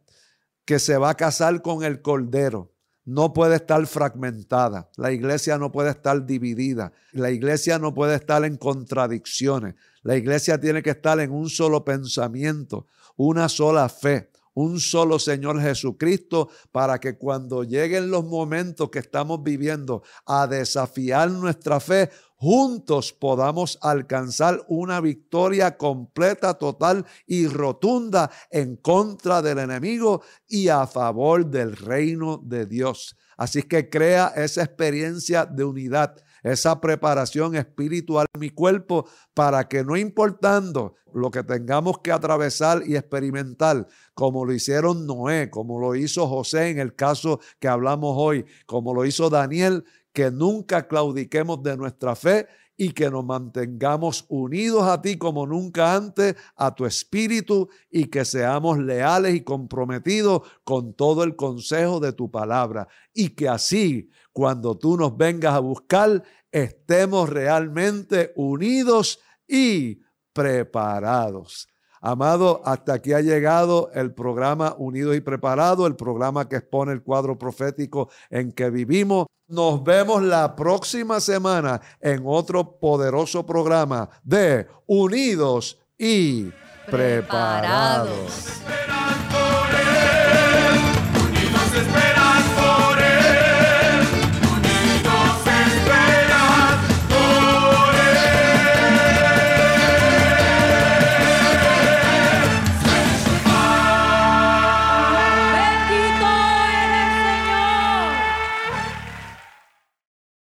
[0.66, 2.72] que se va a casar con el Cordero
[3.06, 8.44] no puede estar fragmentada, la iglesia no puede estar dividida, la iglesia no puede estar
[8.46, 14.80] en contradicciones, la iglesia tiene que estar en un solo pensamiento, una sola fe, un
[14.80, 21.80] solo Señor Jesucristo, para que cuando lleguen los momentos que estamos viviendo a desafiar nuestra
[21.80, 30.70] fe, juntos podamos alcanzar una victoria completa, total y rotunda en contra del enemigo y
[30.70, 33.16] a favor del reino de Dios.
[33.38, 36.16] Así que crea esa experiencia de unidad,
[36.46, 42.84] esa preparación espiritual en mi cuerpo para que no importando lo que tengamos que atravesar
[42.86, 48.14] y experimentar, como lo hicieron Noé, como lo hizo José en el caso que hablamos
[48.16, 54.26] hoy, como lo hizo Daniel, que nunca claudiquemos de nuestra fe y que nos mantengamos
[54.28, 60.42] unidos a ti como nunca antes, a tu espíritu y que seamos leales y comprometidos
[60.64, 62.88] con todo el consejo de tu palabra.
[63.14, 70.00] Y que así, cuando tú nos vengas a buscar, estemos realmente unidos y
[70.34, 71.68] preparados.
[72.02, 77.02] Amado, hasta aquí ha llegado el programa Unidos y Preparados, el programa que expone el
[77.02, 79.28] cuadro profético en que vivimos.
[79.48, 86.52] Nos vemos la próxima semana en otro poderoso programa de Unidos y
[86.90, 88.62] Preparados.
[88.66, 88.96] Preparados.